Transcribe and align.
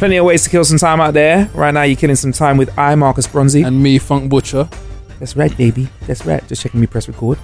Plenty 0.00 0.16
of 0.16 0.24
ways 0.24 0.42
to 0.44 0.50
kill 0.50 0.64
some 0.64 0.78
time 0.78 0.98
out 0.98 1.12
there. 1.12 1.50
Right 1.52 1.72
now, 1.74 1.82
you're 1.82 1.94
killing 1.94 2.16
some 2.16 2.32
time 2.32 2.56
with 2.56 2.76
I, 2.78 2.94
Marcus 2.94 3.26
Bronzy. 3.26 3.62
And 3.64 3.82
me, 3.82 3.98
Funk 3.98 4.30
Butcher. 4.30 4.66
That's 5.18 5.36
right, 5.36 5.54
baby. 5.58 5.88
That's 6.06 6.24
right. 6.24 6.46
Just 6.48 6.62
checking 6.62 6.80
me 6.80 6.86
press 6.86 7.06
record. 7.06 7.38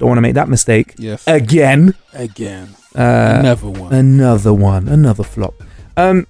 Don't 0.00 0.08
want 0.08 0.16
to 0.18 0.22
make 0.22 0.34
that 0.34 0.48
mistake 0.48 0.94
Yes. 0.98 1.22
again. 1.28 1.94
Again. 2.14 2.70
Uh, 2.96 3.40
Never 3.44 3.70
one. 3.70 3.92
Another 3.94 4.52
one. 4.52 4.88
Another 4.88 5.22
flop. 5.22 5.54
Um, 5.96 6.26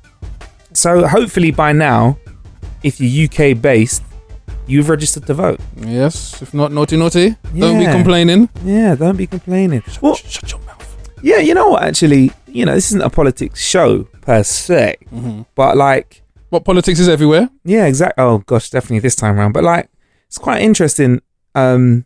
so 0.75 1.07
hopefully 1.07 1.51
by 1.51 1.73
now, 1.73 2.19
if 2.83 3.01
you're 3.01 3.25
UK 3.25 3.59
based, 3.59 4.03
you've 4.67 4.91
registered 4.91 5.27
to 5.29 5.35
vote. 5.35 5.61
yes. 5.79 6.43
If 6.43 6.53
not 6.53 6.73
naughty, 6.73 6.99
naughty. 6.99 7.37
Don't 7.57 7.79
be 7.79 7.85
Yeah. 7.85 7.93
complaining. 7.93 8.51
Yeah, 8.67 8.95
don't 8.97 9.17
be 9.17 9.27
complaining. 9.27 9.83
Well, 10.03 10.15
shut 10.15 10.51
your 10.53 10.61
mouth. 10.67 10.87
yeah, 11.23 11.39
you 11.39 11.55
know 11.55 11.69
what? 11.71 11.85
Actually, 11.85 12.33
you 12.55 12.65
know, 12.65 12.75
this 12.75 12.87
isn't 12.91 13.03
a 13.03 13.11
politics 13.11 13.61
show 13.61 14.05
per 14.21 14.43
se, 14.43 14.97
Mm-hmm. 15.13 15.43
but 15.55 15.77
like, 15.77 16.23
What 16.51 16.65
politics 16.65 16.99
is 17.01 17.09
everywhere? 17.09 17.49
yeah, 17.65 17.87
exactly. 17.87 18.23
Oh 18.23 18.39
gosh, 18.39 18.71
definitely 18.71 19.01
this 19.01 19.15
time 19.17 19.39
around. 19.39 19.53
But 19.53 19.65
like, 19.65 19.89
it's 20.29 20.39
quite 20.39 20.63
interesting 20.63 21.21
um, 21.55 22.05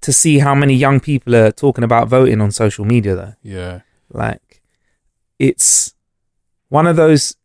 to 0.00 0.12
see 0.12 0.38
how 0.38 0.54
many 0.54 0.74
young 0.74 1.00
people 1.00 1.34
are 1.36 1.50
talking 1.52 1.84
about 1.84 2.08
voting 2.08 2.40
on 2.40 2.50
social 2.52 2.84
media. 2.84 3.14
Though, 3.14 3.34
Yeah. 3.42 3.80
like, 4.12 4.62
it's 5.38 5.94
one 6.68 6.86
of 6.86 6.96
those. 6.96 7.36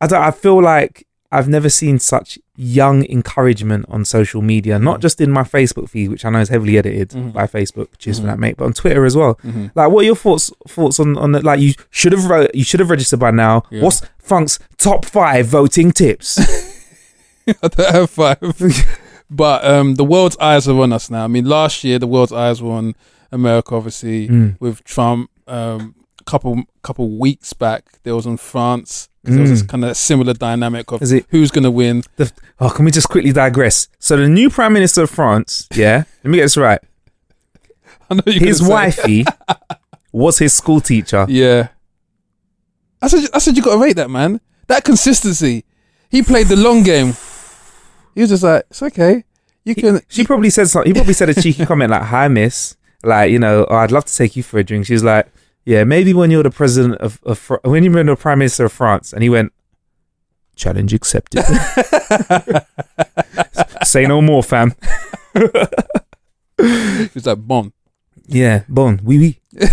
I 0.00 0.06
don't. 0.06 0.22
I 0.22 0.30
feel 0.30 0.62
like 0.62 1.06
I've 1.32 1.48
never 1.48 1.68
seen 1.68 1.98
such 1.98 2.38
young 2.60 3.04
encouragement 3.04 3.86
on 3.88 4.04
social 4.04 4.42
media. 4.42 4.78
Not 4.80 5.00
just 5.00 5.20
in 5.20 5.30
my 5.30 5.44
Facebook 5.44 5.88
feed, 5.88 6.08
which 6.10 6.24
I 6.24 6.30
know 6.30 6.40
is 6.40 6.48
heavily 6.48 6.76
edited 6.76 7.10
Mhm. 7.10 7.32
by 7.32 7.46
Facebook. 7.46 7.86
Cheers 7.98 8.18
for 8.18 8.24
Mhm. 8.24 8.28
that, 8.28 8.38
mate. 8.40 8.56
But 8.58 8.64
on 8.64 8.72
Twitter 8.72 9.04
as 9.04 9.14
well. 9.16 9.38
Mhm. 9.46 9.70
Like, 9.76 9.90
what 9.90 10.00
are 10.02 10.06
your 10.06 10.16
thoughts 10.16 10.50
thoughts 10.66 10.98
on 10.98 11.16
on 11.16 11.30
the, 11.32 11.40
like 11.40 11.60
you 11.60 11.74
should 11.90 12.10
have 12.12 12.24
wrote 12.28 12.52
you 12.54 12.64
should 12.64 12.80
have 12.80 12.90
registered 12.90 13.20
by 13.20 13.30
now. 13.30 13.62
Yeah. 13.70 13.82
What's 13.84 14.02
Funk's 14.18 14.58
top 14.76 15.04
five 15.04 15.46
voting 15.46 15.92
tips? 15.92 16.36
I 17.62 17.68
don't 17.68 17.94
have 17.94 18.10
five. 18.10 18.38
but 19.30 19.64
um, 19.64 19.94
the 19.94 20.04
world's 20.04 20.36
eyes 20.38 20.66
are 20.68 20.78
on 20.80 20.92
us 20.92 21.10
now. 21.10 21.24
I 21.24 21.28
mean, 21.28 21.44
last 21.44 21.84
year 21.84 21.98
the 22.00 22.06
world's 22.08 22.32
eyes 22.32 22.60
were 22.60 22.72
on 22.72 22.94
America, 23.30 23.74
obviously, 23.76 24.28
Mm. 24.28 24.56
with 24.60 24.82
Trump. 24.84 25.30
Um, 25.46 25.94
couple 26.30 26.62
couple 26.82 27.18
weeks 27.18 27.52
back, 27.52 27.82
there 28.04 28.14
was 28.14 28.26
on 28.26 28.36
France. 28.36 29.08
'cause 29.24 29.34
There 29.34 29.42
was 29.42 29.50
this 29.50 29.62
Mm. 29.62 29.68
kind 29.68 29.84
of 29.84 29.96
similar 29.96 30.32
dynamic 30.34 30.90
of 30.92 31.02
Is 31.02 31.12
it- 31.12 31.26
who's 31.30 31.50
going 31.50 31.64
to 31.64 31.70
win. 31.70 32.02
The, 32.16 32.30
oh, 32.60 32.70
can 32.70 32.84
we 32.84 32.90
just 32.90 33.08
quickly 33.08 33.32
digress? 33.32 33.88
So 33.98 34.16
the 34.16 34.28
new 34.28 34.48
prime 34.48 34.72
minister 34.72 35.02
of 35.02 35.10
France, 35.10 35.66
yeah, 35.74 36.04
let 36.24 36.30
me 36.30 36.36
get 36.38 36.44
this 36.44 36.56
right. 36.56 36.80
I 38.10 38.14
know 38.14 38.22
you're 38.26 38.46
His 38.46 38.62
wifey 38.62 39.24
was 40.12 40.38
his 40.38 40.52
school 40.54 40.80
teacher. 40.80 41.26
Yeah. 41.28 41.68
I 43.02 43.08
said, 43.08 43.28
I 43.34 43.38
said, 43.38 43.56
you 43.56 43.62
got 43.62 43.74
to 43.74 43.80
rate 43.80 43.96
that 43.96 44.10
man. 44.10 44.40
That 44.66 44.84
consistency. 44.84 45.64
He 46.10 46.22
played 46.22 46.46
the 46.48 46.56
long 46.56 46.82
game. 46.82 47.14
He 48.14 48.22
was 48.22 48.30
just 48.30 48.42
like, 48.42 48.64
it's 48.70 48.82
okay. 48.82 49.24
You 49.64 49.74
can. 49.74 50.00
She 50.08 50.24
probably 50.24 50.50
said 50.50 50.68
something. 50.68 50.90
He 50.90 50.94
probably 50.94 51.12
said 51.14 51.28
a 51.28 51.34
cheeky 51.40 51.66
comment 51.70 51.90
like, 51.90 52.02
"Hi, 52.02 52.26
miss." 52.28 52.76
Like, 53.04 53.30
you 53.30 53.38
know, 53.38 53.66
oh, 53.68 53.76
I'd 53.76 53.92
love 53.92 54.06
to 54.06 54.14
take 54.16 54.34
you 54.36 54.42
for 54.42 54.58
a 54.58 54.64
drink. 54.64 54.86
She 54.86 54.94
was 54.94 55.04
like, 55.04 55.26
"Yeah, 55.68 55.84
maybe 55.84 56.14
when 56.14 56.30
you're 56.30 56.42
the 56.50 56.50
president 56.50 56.94
of, 57.00 57.20
of 57.24 57.38
Fr- 57.38 57.60
when 57.62 57.84
you're 57.84 58.04
the 58.04 58.16
prime 58.16 58.38
minister 58.38 58.64
of 58.64 58.72
France." 58.72 59.12
And 59.12 59.22
he 59.22 59.28
went, 59.28 59.52
"Challenge 60.56 60.94
accepted." 60.94 61.44
Say 63.84 64.06
no 64.06 64.20
more, 64.22 64.42
fam. 64.42 64.74
He 66.58 67.08
was 67.14 67.26
like, 67.26 67.38
bon. 67.46 67.72
Yeah, 68.26 68.64
bon, 68.68 69.00
oui, 69.04 69.18
oui. 69.18 69.40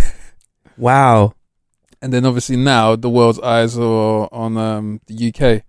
wow. 0.77 1.33
And 2.01 2.13
then 2.13 2.25
obviously 2.25 2.57
now 2.57 2.95
the 2.95 3.09
world's 3.09 3.39
eyes 3.39 3.77
are 3.77 4.29
on 4.31 4.57
um, 4.57 5.01
the 5.07 5.33
UK 5.33 5.63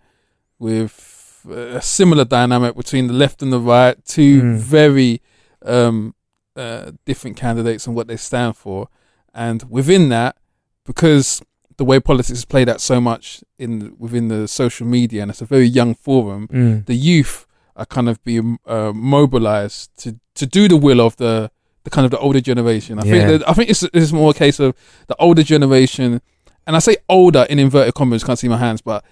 with 0.58 1.42
a 1.50 1.80
similar 1.80 2.24
dynamic 2.24 2.76
between 2.76 3.06
the 3.06 3.14
left 3.14 3.42
and 3.42 3.52
the 3.52 3.60
right, 3.60 3.96
two 4.04 4.42
Mm. 4.42 4.56
very 4.58 5.22
um, 5.64 6.14
uh, 6.54 6.92
different 7.06 7.36
candidates 7.36 7.86
and 7.86 7.96
what 7.96 8.08
they 8.08 8.16
stand 8.18 8.56
for. 8.56 8.88
And 9.36 9.62
within 9.70 10.08
that, 10.08 10.36
because 10.84 11.42
the 11.76 11.84
way 11.84 12.00
politics 12.00 12.38
is 12.38 12.44
played 12.46 12.68
out 12.70 12.80
so 12.80 13.00
much 13.00 13.44
in 13.58 13.94
within 13.98 14.28
the 14.28 14.48
social 14.48 14.86
media, 14.86 15.20
and 15.22 15.30
it's 15.30 15.42
a 15.42 15.44
very 15.56 15.66
young 15.66 15.94
forum, 15.94 16.48
Mm. 16.48 16.86
the 16.86 16.94
youth 16.94 17.46
are 17.76 17.84
kind 17.86 18.08
of 18.08 18.16
being 18.24 18.58
uh, 18.66 18.92
mobilized 18.94 19.90
to 20.02 20.08
to 20.34 20.46
do 20.46 20.68
the 20.68 20.76
will 20.76 21.00
of 21.00 21.16
the 21.16 21.50
the 21.84 21.90
kind 21.90 22.04
of 22.06 22.10
the 22.10 22.18
older 22.18 22.40
generation. 22.40 22.98
I 22.98 23.04
Yeah. 23.04 23.12
think 23.12 23.24
that, 23.40 23.50
I 23.50 23.52
think 23.52 23.68
it's 23.70 23.82
it's 23.92 24.12
more 24.12 24.30
a 24.30 24.34
case 24.34 24.58
of 24.58 24.74
the 25.06 25.16
older 25.18 25.42
generation, 25.42 26.20
and 26.66 26.76
I 26.76 26.78
say 26.80 26.96
older 27.08 27.44
in 27.50 27.58
inverted 27.58 27.94
commas. 27.94 28.24
Can't 28.24 28.38
see 28.38 28.48
my 28.48 28.56
hands, 28.58 28.80
but 28.82 29.04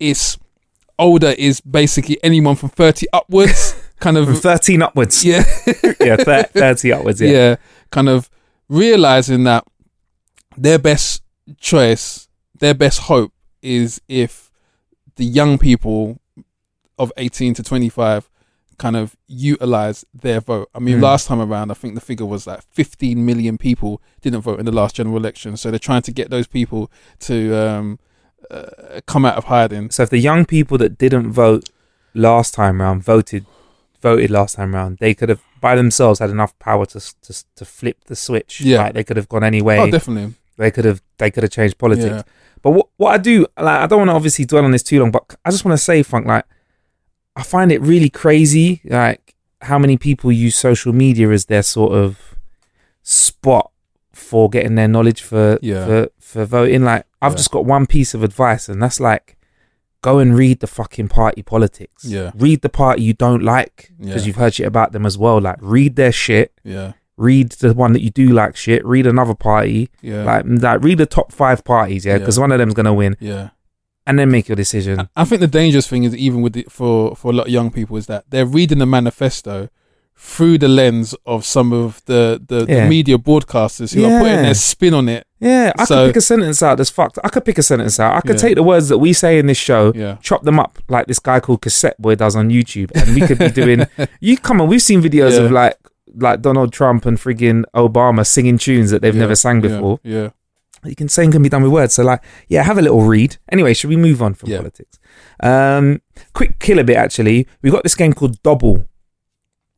it's 0.00 0.38
older 0.98 1.34
is 1.38 1.60
basically 1.60 2.16
anyone 2.22 2.56
from 2.56 2.70
thirty 2.70 3.06
upwards, 3.12 3.74
kind 4.00 4.16
From 4.16 4.28
of 4.28 4.40
13 4.40 4.82
upwards. 4.82 5.22
yeah, 5.24 5.44
yeah, 6.00 6.16
30 6.46 6.92
upwards. 6.92 7.20
yeah, 7.20 7.30
Yeah. 7.30 7.56
kind 7.90 8.08
of 8.08 8.30
realizing 8.68 9.44
that 9.44 9.64
their 10.56 10.78
best 10.78 11.22
choice, 11.58 12.28
their 12.58 12.74
best 12.74 13.00
hope 13.00 13.32
is 13.62 14.00
if 14.08 14.50
the 15.16 15.24
young 15.24 15.58
people 15.58 16.20
of 16.98 17.12
18 17.16 17.54
to 17.54 17.62
25 17.62 18.30
kind 18.78 18.96
of 18.96 19.16
utilize 19.26 20.04
their 20.12 20.40
vote. 20.40 20.68
I 20.74 20.78
mean, 20.80 20.98
Mm. 20.98 21.02
last 21.02 21.26
time 21.26 21.40
around, 21.40 21.70
I 21.70 21.74
think 21.74 21.94
the 21.94 22.00
figure 22.00 22.26
was 22.26 22.46
like 22.46 22.60
15 22.72 23.24
million 23.24 23.56
people 23.56 24.02
didn't 24.20 24.42
vote 24.42 24.58
in 24.60 24.66
the 24.66 24.72
last 24.72 24.96
general 24.96 25.16
election. 25.16 25.56
So 25.56 25.70
they're 25.70 25.78
trying 25.78 26.02
to 26.02 26.12
get 26.12 26.30
those 26.30 26.46
people 26.46 26.90
to 27.20 27.54
um, 27.56 27.98
uh, 28.50 29.00
come 29.06 29.24
out 29.24 29.36
of 29.36 29.44
hiding. 29.44 29.90
So 29.90 30.02
if 30.02 30.10
the 30.10 30.18
young 30.18 30.44
people 30.44 30.76
that 30.78 30.98
didn't 30.98 31.32
vote 31.32 31.70
last 32.14 32.52
time 32.54 32.80
around 32.82 33.02
voted 33.02 33.46
voted 34.08 34.30
last 34.30 34.56
time 34.58 34.74
round, 34.78 34.98
they 34.98 35.14
could 35.18 35.28
have 35.32 35.42
by 35.60 35.74
themselves 35.80 36.18
had 36.20 36.30
enough 36.30 36.52
power 36.68 36.84
to 36.92 37.00
to 37.26 37.32
to 37.58 37.64
flip 37.64 37.98
the 38.10 38.16
switch. 38.26 38.60
Yeah. 38.60 38.82
Like, 38.84 38.94
they 38.94 39.04
could 39.06 39.16
have 39.20 39.28
gone 39.28 39.44
any 39.52 39.62
way. 39.68 39.78
Oh, 39.80 39.90
definitely. 39.90 40.34
they 40.62 40.70
could 40.74 40.84
have 40.90 41.00
they 41.20 41.30
could 41.32 41.42
have 41.46 41.52
changed 41.58 41.76
politics. 41.84 42.16
Yeah. 42.16 42.22
But 42.62 42.70
what 42.76 42.86
what 43.00 43.10
I 43.16 43.18
do 43.30 43.36
like 43.68 43.80
I 43.84 43.86
don't 43.88 43.98
want 44.02 44.10
to 44.10 44.14
obviously 44.20 44.44
dwell 44.44 44.64
on 44.64 44.72
this 44.72 44.82
too 44.90 44.98
long, 45.00 45.10
but 45.10 45.22
I 45.44 45.50
just 45.50 45.64
want 45.64 45.78
to 45.78 45.84
say, 45.90 46.02
Funk, 46.02 46.26
like 46.26 46.44
I 47.40 47.42
find 47.42 47.70
it 47.72 47.80
really 47.92 48.10
crazy, 48.22 48.80
like 48.84 49.34
how 49.68 49.78
many 49.78 49.96
people 49.96 50.30
use 50.32 50.56
social 50.68 50.92
media 51.04 51.28
as 51.30 51.44
their 51.46 51.62
sort 51.62 51.92
of 51.92 52.36
spot 53.02 53.70
for 54.12 54.48
getting 54.48 54.74
their 54.74 54.88
knowledge 54.88 55.22
for 55.22 55.58
Yeah. 55.62 55.84
for 55.86 56.08
for 56.18 56.44
voting. 56.44 56.82
Like 56.84 57.04
I've 57.22 57.32
Yeah. 57.32 57.36
just 57.42 57.50
got 57.50 57.64
one 57.64 57.86
piece 57.86 58.14
of 58.14 58.22
advice, 58.22 58.68
and 58.68 58.82
that's 58.82 59.00
like 59.00 59.35
go 60.02 60.18
and 60.18 60.36
read 60.36 60.60
the 60.60 60.66
fucking 60.66 61.08
party 61.08 61.42
politics. 61.42 62.04
Yeah. 62.04 62.30
Read 62.34 62.62
the 62.62 62.68
party 62.68 63.02
you 63.02 63.12
don't 63.14 63.42
like 63.42 63.92
because 63.98 64.22
Yeah. 64.22 64.26
you've 64.26 64.36
heard 64.36 64.54
shit 64.54 64.66
about 64.66 64.92
them 64.92 65.04
as 65.06 65.18
well. 65.18 65.40
Like 65.40 65.56
read 65.60 65.96
their 65.96 66.12
shit. 66.12 66.52
Yeah. 66.64 66.92
Read 67.16 67.52
the 67.52 67.72
one 67.74 67.92
that 67.94 68.02
you 68.02 68.10
do 68.10 68.28
like 68.28 68.56
shit. 68.56 68.84
Read 68.84 69.06
another 69.06 69.34
party. 69.34 69.90
Yeah. 70.02 70.22
Like, 70.24 70.44
like 70.46 70.82
read 70.84 70.98
the 70.98 71.06
top 71.06 71.32
five 71.32 71.64
parties, 71.64 72.04
yeah, 72.04 72.12
Yeah. 72.12 72.18
because 72.18 72.38
one 72.38 72.52
of 72.52 72.58
them's 72.58 72.74
gonna 72.74 72.92
win, 72.94 73.16
yeah. 73.20 73.50
and 74.06 74.18
then 74.18 74.30
make 74.30 74.48
your 74.48 74.56
decision. 74.56 75.08
I 75.16 75.24
think 75.24 75.40
the 75.40 75.46
dangerous 75.48 75.88
thing 75.88 76.04
is 76.04 76.14
even 76.14 76.42
with 76.42 76.52
the, 76.52 76.66
for 76.68 77.16
for 77.16 77.32
a 77.32 77.34
lot 77.34 77.46
of 77.46 77.52
young 77.52 77.70
people 77.70 77.96
is 77.96 78.06
that 78.06 78.24
they're 78.30 78.46
reading 78.46 78.78
the 78.78 78.86
manifesto 78.86 79.68
through 80.18 80.58
the 80.58 80.68
lens 80.68 81.14
of 81.26 81.44
some 81.44 81.72
of 81.72 82.02
the 82.06 82.42
the, 82.46 82.64
Yeah. 82.68 82.82
the 82.84 82.88
media 82.88 83.18
broadcasters 83.18 83.94
who 83.94 84.04
are 84.04 84.18
putting 84.18 84.34
Yeah. 84.34 84.42
their 84.42 84.54
spin 84.54 84.94
on 84.94 85.08
it. 85.08 85.26
Yeah, 85.40 85.72
I 85.78 85.84
So- 85.84 85.94
could 86.06 86.08
pick 86.10 86.16
a 86.16 86.20
sentence 86.22 86.62
out 86.62 86.78
that's 86.78 86.90
fucked. 86.90 87.18
I 87.22 87.28
could 87.28 87.44
pick 87.44 87.58
a 87.58 87.62
sentence 87.62 88.00
out. 88.00 88.14
I 88.16 88.20
could 88.22 88.36
Yeah. 88.36 88.40
take 88.48 88.54
the 88.54 88.62
words 88.62 88.88
that 88.88 88.98
we 88.98 89.12
say 89.12 89.38
in 89.38 89.46
this 89.46 89.58
show, 89.58 89.92
Yeah. 89.94 90.16
chop 90.22 90.44
them 90.44 90.58
up 90.58 90.78
like 90.88 91.06
this 91.06 91.18
guy 91.18 91.40
called 91.40 91.60
Cassetteboy 91.60 92.16
does 92.16 92.34
on 92.34 92.48
YouTube, 92.50 92.90
and 92.94 93.14
we 93.14 93.20
could 93.26 93.38
be 93.38 93.50
doing. 93.50 93.86
you 94.20 94.38
come 94.38 94.60
on, 94.60 94.68
we've 94.68 94.82
seen 94.82 95.02
videos 95.02 95.32
Yeah. 95.32 95.42
of 95.44 95.52
like 95.52 95.76
like 96.18 96.40
Donald 96.40 96.72
Trump 96.72 97.04
and 97.04 97.18
friggin' 97.18 97.64
Obama 97.74 98.26
singing 98.26 98.56
tunes 98.56 98.90
that 98.90 99.02
they've 99.02 99.14
Yeah, 99.14 99.20
never 99.20 99.34
sang 99.34 99.60
before. 99.60 100.00
Yeah. 100.02 100.30
You 100.82 100.94
can 100.94 101.08
saying 101.10 101.32
can 101.32 101.42
be 101.42 101.50
done 101.50 101.62
with 101.62 101.72
words. 101.72 101.92
So 101.94 102.04
like, 102.04 102.22
yeah, 102.48 102.62
have 102.62 102.78
a 102.78 102.82
little 102.82 103.02
read. 103.02 103.36
Anyway, 103.52 103.74
should 103.74 103.90
we 103.90 103.96
move 103.96 104.22
on 104.22 104.32
from 104.32 104.48
Yeah. 104.50 104.58
politics? 104.58 104.98
Um, 105.42 106.00
quick 106.32 106.58
killer 106.58 106.84
bit 106.84 106.96
actually. 106.96 107.46
We 107.60 107.70
got 107.70 107.82
this 107.82 107.94
game 107.94 108.14
called 108.14 108.42
Dobble. 108.42 108.86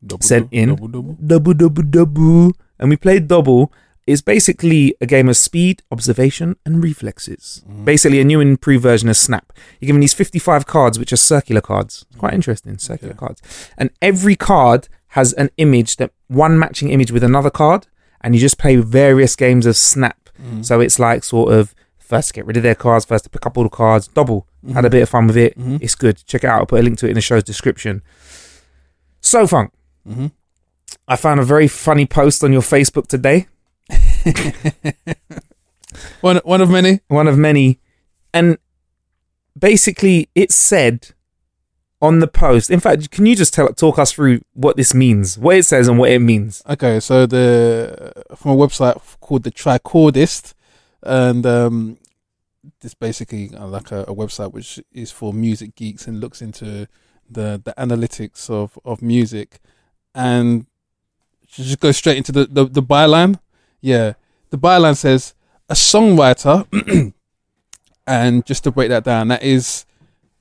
Dobble, 0.05 0.23
Sent 0.23 0.47
in. 0.51 0.69
Dobble, 0.69 0.87
Dobble. 0.87 1.17
Dobble 1.25 1.53
Dobble 1.53 1.83
Dobble. 1.83 2.51
And 2.79 2.89
we 2.89 2.95
played 2.97 3.27
Dobble. 3.27 3.71
Is 4.07 4.23
basically 4.23 4.95
a 4.99 5.05
game 5.05 5.29
of 5.29 5.37
speed 5.37 5.83
observation 5.91 6.55
and 6.65 6.83
reflexes. 6.83 7.63
Mm. 7.69 7.85
Basically 7.85 8.19
a 8.19 8.23
new 8.23 8.39
and 8.41 8.49
improved 8.49 8.81
version 8.81 9.07
of 9.07 9.15
snap. 9.15 9.53
You're 9.79 9.85
given 9.87 9.99
these 9.99 10.15
55 10.15 10.65
cards 10.65 10.97
which 10.97 11.13
are 11.13 11.17
circular 11.17 11.61
cards. 11.61 12.07
It's 12.09 12.19
quite 12.19 12.33
interesting 12.33 12.79
circular 12.79 13.11
Okay. 13.13 13.19
cards. 13.19 13.41
And 13.77 13.91
every 14.01 14.35
card 14.35 14.87
has 15.09 15.33
an 15.33 15.51
image 15.57 15.97
that 15.97 16.11
one 16.27 16.57
matching 16.57 16.89
image 16.89 17.11
with 17.11 17.23
another 17.23 17.51
card 17.51 17.85
and 18.21 18.33
you 18.33 18.41
just 18.41 18.57
play 18.57 18.77
various 18.77 19.35
games 19.35 19.67
of 19.67 19.77
snap. 19.77 20.29
Mm. 20.41 20.65
So 20.65 20.79
it's 20.79 20.97
like 20.97 21.23
sort 21.23 21.53
of 21.53 21.75
first 21.99 22.29
to 22.29 22.33
get 22.33 22.47
rid 22.47 22.57
of 22.57 22.63
their 22.63 22.73
cards 22.73 23.05
first 23.05 23.25
to 23.25 23.29
pick 23.29 23.45
up 23.45 23.59
all 23.59 23.63
the 23.63 23.69
cards 23.69 24.07
Dobble. 24.07 24.47
Had 24.73 24.85
a 24.85 24.87
mm-hmm. 24.87 24.91
bit 24.91 25.03
of 25.03 25.09
fun 25.09 25.27
with 25.27 25.37
it. 25.37 25.55
Mhm. 25.55 25.83
it's 25.83 25.93
good. 25.93 26.25
Check 26.25 26.43
it 26.43 26.47
out. 26.47 26.61
I'll 26.61 26.65
put 26.65 26.79
a 26.79 26.83
link 26.83 26.97
to 26.99 27.05
it 27.05 27.09
in 27.09 27.15
the 27.15 27.21
show's 27.21 27.43
description. 27.43 28.01
So 29.21 29.45
funk 29.45 29.71
hmm 30.09 30.27
I 31.07 31.15
found 31.15 31.39
a 31.39 31.43
very 31.43 31.67
funny 31.67 32.05
post 32.05 32.43
on 32.43 32.51
your 32.53 32.61
Facebook 32.61 33.07
today, 33.07 33.47
One 36.21 36.37
one 36.37 36.61
of 36.61 36.69
many. 36.69 36.99
one 37.07 37.27
of 37.27 37.37
many, 37.37 37.79
and 38.33 38.57
basically 39.57 40.29
it 40.35 40.51
said 40.51 41.09
on 42.01 42.19
the 42.19 42.27
post. 42.27 42.69
In 42.69 42.79
fact, 42.79 43.11
can 43.11 43.25
you 43.25 43.35
just 43.35 43.53
tell 43.53 43.67
talk 43.73 43.97
us 43.99 44.11
through 44.11 44.41
what 44.53 44.77
this 44.77 44.93
means, 44.93 45.37
what 45.37 45.57
it 45.57 45.63
says, 45.63 45.87
and 45.87 45.97
what 45.97 46.11
it 46.11 46.19
means? 46.19 46.61
Okay, 46.69 46.99
so 46.99 47.25
the 47.25 48.13
from 48.35 48.51
a 48.51 48.55
website 48.55 49.01
called 49.19 49.43
the 49.43 49.51
Trichordist, 49.51 50.53
and 51.03 51.45
um, 51.45 51.97
it's 52.83 52.93
basically 52.93 53.51
uh, 53.55 53.67
like 53.67 53.91
a, 53.91 54.01
a 54.03 54.13
website 54.15 54.53
which 54.53 54.79
is 54.91 55.11
for 55.11 55.33
music 55.33 55.75
geeks 55.75 56.07
and 56.07 56.19
looks 56.19 56.41
into 56.41 56.87
the 57.29 57.61
the 57.63 57.73
analytics 57.77 58.49
of 58.49 58.77
of 58.85 59.01
music, 59.01 59.59
and 60.13 60.65
just 61.47 61.79
go 61.79 61.91
straight 61.91 62.17
into 62.17 62.31
the 62.31 62.45
the, 62.45 62.65
the 62.65 62.83
byline. 62.83 63.39
Yeah, 63.81 64.13
the 64.49 64.57
byline 64.57 64.97
says 64.97 65.33
a 65.69 65.73
songwriter, 65.73 66.67
and 68.07 68.45
just 68.45 68.63
to 68.65 68.71
break 68.71 68.89
that 68.89 69.03
down, 69.03 69.27
that 69.29 69.43
is 69.43 69.85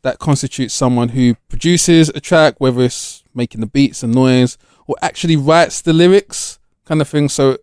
that 0.03 0.19
constitutes 0.19 0.75
someone 0.75 1.11
who 1.11 1.35
produces 1.49 2.09
a 2.11 2.20
track, 2.20 2.55
whether 2.59 2.82
it's 2.82 3.25
making 3.35 3.61
the 3.61 3.67
beats 3.67 4.03
and 4.03 4.15
noise 4.15 4.56
or 4.88 4.97
actually 5.03 5.37
writes 5.37 5.81
the 5.82 5.93
lyrics, 5.93 6.59
kind 6.85 7.00
of 7.00 7.09
thing. 7.09 7.29
So 7.29 7.59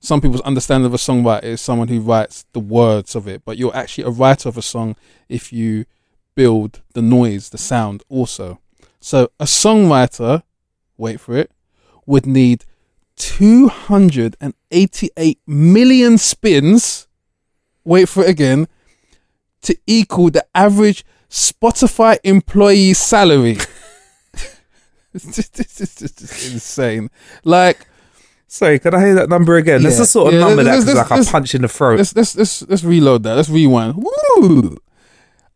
some 0.00 0.20
people's 0.20 0.40
understanding 0.40 0.86
of 0.86 0.94
a 0.94 0.96
songwriter 0.96 1.44
is 1.44 1.60
someone 1.60 1.88
who 1.88 2.00
writes 2.00 2.46
the 2.52 2.60
words 2.60 3.14
of 3.14 3.28
it, 3.28 3.42
but 3.44 3.58
you're 3.58 3.76
actually 3.76 4.04
a 4.04 4.10
writer 4.10 4.48
of 4.48 4.56
a 4.56 4.62
song 4.62 4.96
if 5.28 5.52
you 5.52 5.84
build 6.34 6.80
the 6.94 7.02
noise, 7.02 7.50
the 7.50 7.58
sound 7.58 8.02
also. 8.08 8.58
So 8.98 9.30
a 9.38 9.44
songwriter, 9.44 10.42
wait 11.00 11.20
for 11.20 11.36
it, 11.36 11.50
would 12.06 12.26
need 12.26 12.64
288 13.16 15.38
million 15.46 16.18
spins, 16.18 17.06
wait 17.84 18.08
for 18.08 18.22
it 18.24 18.30
again, 18.30 18.66
to 19.62 19.76
equal 19.86 20.30
the 20.30 20.44
average 20.54 21.04
Spotify 21.28 22.18
employee 22.24 22.94
salary. 22.94 23.54
this 25.12 25.80
is 25.80 25.94
just 25.96 26.20
insane. 26.52 27.10
Like, 27.44 27.86
Sorry, 28.52 28.80
can 28.80 28.94
I 28.96 29.00
hear 29.00 29.14
that 29.14 29.28
number 29.28 29.56
again? 29.58 29.80
That's 29.82 29.94
Yeah. 29.94 30.00
the 30.00 30.06
sort 30.06 30.34
of 30.34 30.40
Yeah, 30.40 30.46
number 30.48 30.64
that's 30.64 30.84
let's- 30.84 31.08
like 31.10 31.20
a 31.20 31.24
punch 31.30 31.54
in 31.54 31.62
the 31.62 31.68
throat. 31.68 31.98
let's 31.98 32.16
let's 32.16 32.34
let's 32.36 32.62
let's 32.68 32.82
reload 32.82 33.22
that. 33.22 33.36
Let's 33.36 33.48
rewind. 33.48 33.94
Woo! 33.96 34.76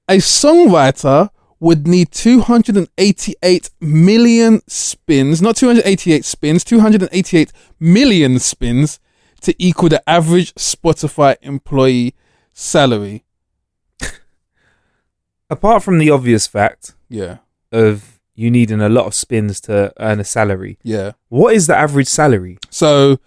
A 0.08 0.18
songwriter 0.18 1.30
would 1.64 1.86
need 1.86 2.10
288 2.12 3.70
million 3.80 4.60
spins, 4.68 5.40
not 5.40 5.56
288 5.56 6.24
spins, 6.24 6.62
288 6.64 7.52
million 7.80 8.38
spins 8.38 9.00
to 9.40 9.54
equal 9.58 9.88
the 9.88 10.08
average 10.08 10.54
Spotify 10.54 11.36
employee 11.42 12.14
salary. 12.52 13.24
Apart 15.50 15.82
from 15.82 15.98
the 15.98 16.10
obvious 16.10 16.46
fact 16.46 16.94
Yeah, 17.08 17.38
of 17.72 18.20
you 18.34 18.50
needing 18.50 18.80
a 18.80 18.88
lot 18.88 19.06
of 19.06 19.14
spins 19.14 19.60
to 19.62 19.92
earn 19.98 20.20
a 20.20 20.24
salary, 20.24 20.78
yeah. 20.82 21.12
what 21.28 21.54
is 21.54 21.66
the 21.66 21.76
average 21.76 22.08
salary? 22.08 22.58
So, 22.70 23.18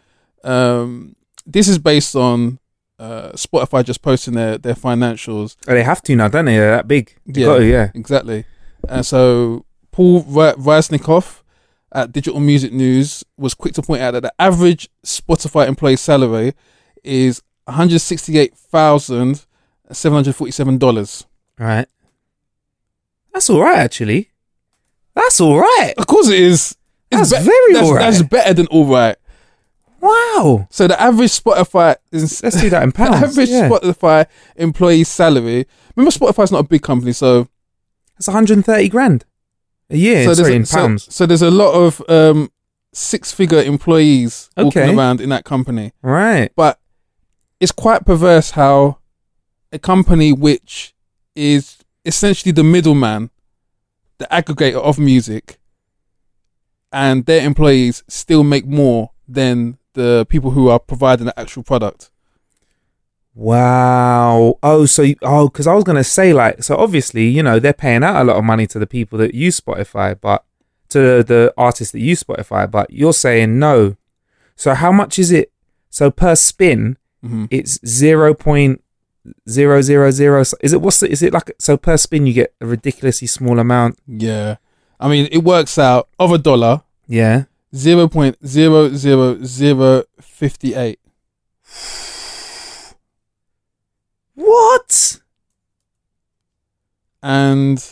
um, 0.43 1.15
this 1.45 1.67
is 1.67 1.79
based 1.79 2.15
on 2.15 2.59
uh, 2.99 3.31
Spotify 3.33 3.83
just 3.83 4.01
posting 4.01 4.33
their 4.33 4.57
their 4.57 4.73
financials 4.73 5.55
Oh, 5.67 5.73
they 5.73 5.83
have 5.83 6.01
to 6.03 6.15
now, 6.15 6.27
don't 6.27 6.45
they? 6.45 6.57
They're 6.57 6.71
that 6.71 6.87
big. 6.87 7.13
They 7.25 7.41
Yeah. 7.41 7.47
got 7.47 7.57
to, 7.59 7.65
yeah. 7.65 7.91
Exactly. 7.93 8.45
And 8.89 9.05
so 9.05 9.65
Paul 9.91 10.23
Resnikoff 10.23 11.41
at 11.91 12.11
Digital 12.11 12.39
Music 12.39 12.71
News 12.73 13.23
was 13.37 13.53
quick 13.53 13.73
to 13.75 13.81
point 13.81 14.01
out 14.01 14.11
that 14.11 14.23
the 14.23 14.33
average 14.39 14.89
Spotify 15.05 15.67
employee 15.67 15.95
salary 15.95 16.53
is 17.03 17.41
one 17.65 17.75
hundred 17.77 17.99
sixty-eight 17.99 18.55
thousand 18.55 19.45
seven 19.91 20.15
hundred 20.15 20.35
forty-seven 20.35 20.77
dollars. 20.77 21.25
Right. 21.59 21.87
That's 23.33 23.49
all 23.49 23.61
right, 23.61 23.77
actually. 23.77 24.31
That's 25.15 25.39
all 25.39 25.59
right. 25.59 25.93
Of 25.97 26.07
course, 26.07 26.29
it 26.29 26.39
is. 26.39 26.75
That's 27.11 27.29
very 27.31 27.73
that's, 27.73 27.87
alright. 27.87 28.01
That's 28.11 28.21
better 28.23 28.53
than 28.53 28.67
all 28.67 28.85
right. 28.85 29.15
Wow. 30.01 30.67
So 30.69 30.87
the 30.87 30.99
average 31.01 31.31
Spotify 31.41 31.95
is 32.11 32.41
Let's 32.43 32.61
do 32.61 32.69
that 32.69 32.83
in 32.83 32.89
the 32.91 32.95
pounds. 32.95 33.23
average 33.23 33.49
yeah. 33.49 33.69
Spotify 33.69 34.25
employee 34.55 35.03
salary. 35.03 35.65
Remember, 35.95 36.11
Spotify's 36.11 36.51
not 36.51 36.59
a 36.59 36.67
big 36.67 36.81
company, 36.83 37.13
so 37.13 37.47
it's 38.17 38.27
130 38.27 38.89
grand 38.89 39.25
a 39.89 39.97
year. 39.97 40.23
so 40.25 40.33
sorry, 40.35 40.55
in 40.55 40.61
a, 40.63 40.65
so- 40.65 40.77
pounds. 40.77 41.13
So, 41.13 41.25
there's 41.25 41.41
a 41.41 41.51
lot 41.51 41.73
of 41.73 42.01
um, 42.09 42.51
six-figure 42.93 43.61
employees 43.61 44.49
walking 44.57 44.97
around 44.97 45.21
in 45.21 45.29
that 45.29 45.45
company. 45.45 45.93
right. 46.01 46.51
but 46.55 46.79
it's 47.59 47.71
quite 47.71 48.05
perverse 48.05 48.51
how 48.51 48.99
a 49.71 49.79
company 49.79 50.31
which 50.31 50.93
is 51.35 51.77
essentially 52.05 52.51
the 52.51 52.63
middleman, 52.63 53.31
the 54.19 54.27
aggregator 54.31 54.75
of 54.81 54.99
music, 54.99 55.57
and 56.91 57.25
their 57.25 57.43
employees 57.45 58.03
still 58.07 58.43
make 58.43 58.65
more 58.65 59.11
than 59.27 59.77
the 59.97 60.25
people 60.29 60.51
who 60.51 60.69
are 60.69 60.79
providing 60.79 61.25
the 61.25 61.37
actual 61.39 61.63
product. 61.63 62.11
Wow. 63.33 64.57
Oh, 64.63 64.85
so 64.85 65.01
you, 65.01 65.15
oh, 65.21 65.47
because 65.49 65.67
I 65.67 65.73
was 65.73 65.83
gonna 65.83 66.03
say 66.03 66.33
like, 66.33 66.63
so 66.63 66.75
obviously, 66.77 67.27
you 67.27 67.43
know, 67.43 67.59
they're 67.59 67.73
paying 67.73 68.03
out 68.03 68.21
a 68.21 68.23
lot 68.23 68.37
of 68.37 68.43
money 68.43 68.65
to 68.67 68.79
the 68.79 68.87
people 68.87 69.17
that 69.19 69.33
use 69.35 69.59
Spotify, 69.59 70.19
but 70.19 70.43
to 70.89 71.23
the 71.23 71.53
artists 71.57 71.91
that 71.91 71.99
use 71.99 72.23
Spotify, 72.23 72.69
but 72.69 72.89
you're 72.89 73.13
saying 73.13 73.59
no. 73.59 73.97
So 74.55 74.73
how 74.73 74.91
much 74.91 75.19
is 75.19 75.31
it? 75.31 75.51
So 75.89 76.09
per 76.11 76.35
spin, 76.35 76.97
hmm 77.21 77.45
it's 77.49 77.79
zero 77.85 78.33
point 78.33 78.83
zero 79.49 79.81
zero 79.81 80.11
zero. 80.11 80.41
Is 80.61 80.73
it 80.73 80.81
what's 80.81 80.99
the, 80.99 81.09
is 81.09 81.21
it 81.21 81.33
like? 81.33 81.51
So 81.59 81.75
per 81.77 81.97
spin, 81.97 82.25
you 82.27 82.33
get 82.33 82.53
a 82.61 82.65
ridiculously 82.65 83.27
small 83.27 83.59
amount. 83.59 83.99
Yeah, 84.07 84.57
I 84.99 85.09
mean 85.09 85.27
it 85.31 85.43
works 85.43 85.77
out 85.77 86.07
of 86.19 86.31
a 86.31 86.37
dollar 86.37 86.83
Yeah. 87.07 87.45
Zero 87.75 88.07
point 88.07 88.37
zero 88.45 88.89
zero 88.93 89.37
zero 89.43 90.03
fifty 90.21 90.73
eight. 90.73 90.99
What? 94.35 95.19
and 97.23 97.83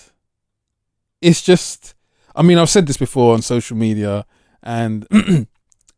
it's 1.21 1.41
just 1.41 1.95
i 2.35 2.41
mean 2.41 2.57
i've 2.57 2.69
said 2.69 2.87
this 2.87 2.97
before 2.97 3.33
on 3.33 3.41
social 3.41 3.75
media 3.75 4.25
and 4.63 5.07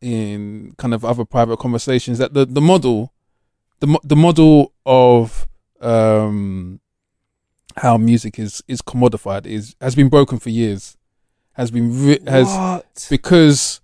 in 0.02 0.74
kind 0.78 0.94
of 0.94 1.04
other 1.04 1.26
private 1.26 1.60
conversations 1.60 2.18
that 2.18 2.34
the, 2.34 2.46
the 2.46 2.62
model 2.62 3.14
the, 3.80 4.00
the 4.04 4.16
model 4.16 4.74
of 4.86 5.48
um 5.82 6.80
how 7.78 7.98
music 7.98 8.40
is 8.40 8.64
is 8.68 8.82
commodified 8.82 9.46
is 9.46 9.76
has 9.82 9.94
been 9.96 10.10
broken 10.10 10.40
for 10.40 10.50
years 10.50 10.98
has 11.58 11.72
been 11.72 12.06
re- 12.06 12.20
has 12.28 12.48
what? 12.48 13.08
because 13.10 13.82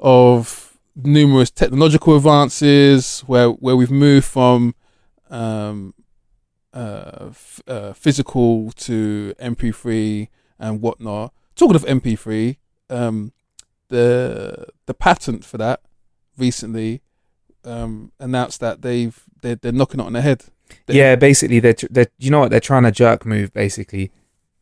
of 0.00 0.76
numerous 0.96 1.50
technological 1.50 2.16
advances 2.16 3.20
where 3.20 3.48
where 3.50 3.76
we've 3.76 3.90
moved 3.90 4.26
from 4.26 4.74
um, 5.30 5.94
uh, 6.74 7.26
f- 7.30 7.60
uh, 7.66 7.92
physical 7.92 8.72
to 8.72 9.34
MP3 9.40 10.28
and 10.58 10.80
whatnot. 10.80 11.32
Talking 11.56 11.76
of 11.76 11.84
MP3, 11.84 12.56
um, 12.88 13.32
the 13.88 14.66
the 14.86 14.94
patent 14.94 15.44
for 15.44 15.58
that 15.58 15.80
recently 16.38 17.02
um, 17.64 18.12
announced 18.18 18.60
that 18.60 18.82
they've 18.82 19.22
they're, 19.42 19.56
they're 19.56 19.72
knocking 19.72 20.00
it 20.00 20.06
on 20.06 20.14
the 20.14 20.22
head. 20.22 20.44
They- 20.86 20.94
yeah, 20.94 21.16
basically, 21.16 21.60
they're, 21.60 21.74
tr- 21.74 21.86
they're 21.90 22.06
you 22.18 22.30
know 22.30 22.40
what 22.40 22.50
they're 22.50 22.60
trying 22.60 22.84
to 22.84 22.90
jerk 22.92 23.26
move. 23.26 23.52
Basically, 23.52 24.10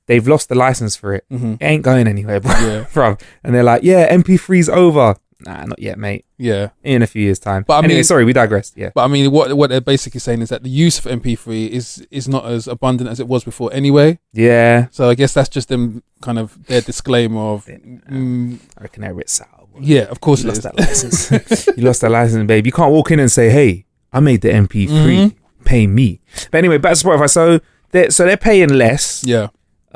they've 0.09 0.27
lost 0.27 0.49
the 0.49 0.57
license 0.57 0.97
for 0.97 1.15
it. 1.15 1.25
Mm-hmm. 1.31 1.53
It 1.53 1.63
ain't 1.65 1.83
going 1.85 2.09
anywhere, 2.09 2.41
bro. 2.45 2.51
Yeah. 2.53 2.85
bruv. 2.93 3.21
And 3.45 3.55
they're 3.55 3.63
like, 3.63 3.83
yeah, 3.85 4.13
MP3's 4.13 4.69
over. 4.69 5.15
Nah, 5.47 5.65
not 5.67 5.79
yet, 5.79 5.97
mate. 6.01 6.25
Yeah, 6.37 6.71
In 6.83 7.01
a 7.03 7.07
few 7.07 7.23
years' 7.23 7.39
time. 7.39 7.63
But 7.65 7.75
I 7.75 7.79
anyway, 7.79 7.95
mean- 7.95 8.05
sorry, 8.05 8.25
we 8.25 8.33
digressed. 8.33 8.77
Yeah. 8.77 8.91
but 8.93 9.05
I 9.05 9.07
mean, 9.07 9.31
what 9.31 9.57
what 9.57 9.71
they're 9.71 9.81
basically 9.81 10.19
saying 10.19 10.43
is 10.43 10.49
that 10.49 10.65
the 10.65 10.69
use 10.69 10.99
of 10.99 11.05
MP3 11.05 11.69
is 11.69 12.05
is 12.11 12.27
not 12.27 12.45
as 12.47 12.67
abundant 12.67 13.09
as 13.09 13.21
it 13.21 13.29
was 13.29 13.45
before 13.45 13.73
anyway. 13.73 14.19
Yeah. 14.33 14.89
So 14.91 15.09
I 15.09 15.15
guess 15.15 15.33
that's 15.35 15.49
just 15.49 15.69
them 15.69 16.03
kind 16.23 16.41
of 16.41 16.67
their 16.67 16.81
disclaimer 16.81 17.41
of, 17.55 17.67
mm, 17.67 18.59
I 18.77 18.83
reckon 18.83 19.03
they're 19.03 19.15
sour. 19.27 19.47
yeah, 19.81 20.03
of 20.11 20.21
course 20.21 20.43
You 20.43 20.49
lost 20.49 20.59
is. 20.59 20.65
that 20.65 20.77
license. 20.77 21.67
you 21.77 21.85
lost 21.85 22.01
that 22.01 22.11
license, 22.11 22.45
babe. 22.49 22.67
You 22.67 22.73
can't 22.73 22.91
walk 22.91 23.13
in 23.13 23.21
and 23.21 23.31
say, 23.31 23.49
"Hey, 23.51 23.87
I 24.13 24.19
made 24.19 24.41
the 24.41 24.49
MP3. 24.51 24.89
Mhm. 24.89 25.35
Pay 25.65 25.87
me." 25.87 26.21
But 26.51 26.59
anyway, 26.59 26.79
back 26.79 26.97
to 26.97 27.05
Spotify. 27.07 27.31
So 27.31 27.61
they're 27.93 28.11
so 28.11 28.25
they're 28.25 28.37
paying 28.37 28.71
less 28.71 29.23
yeah, 29.25 29.49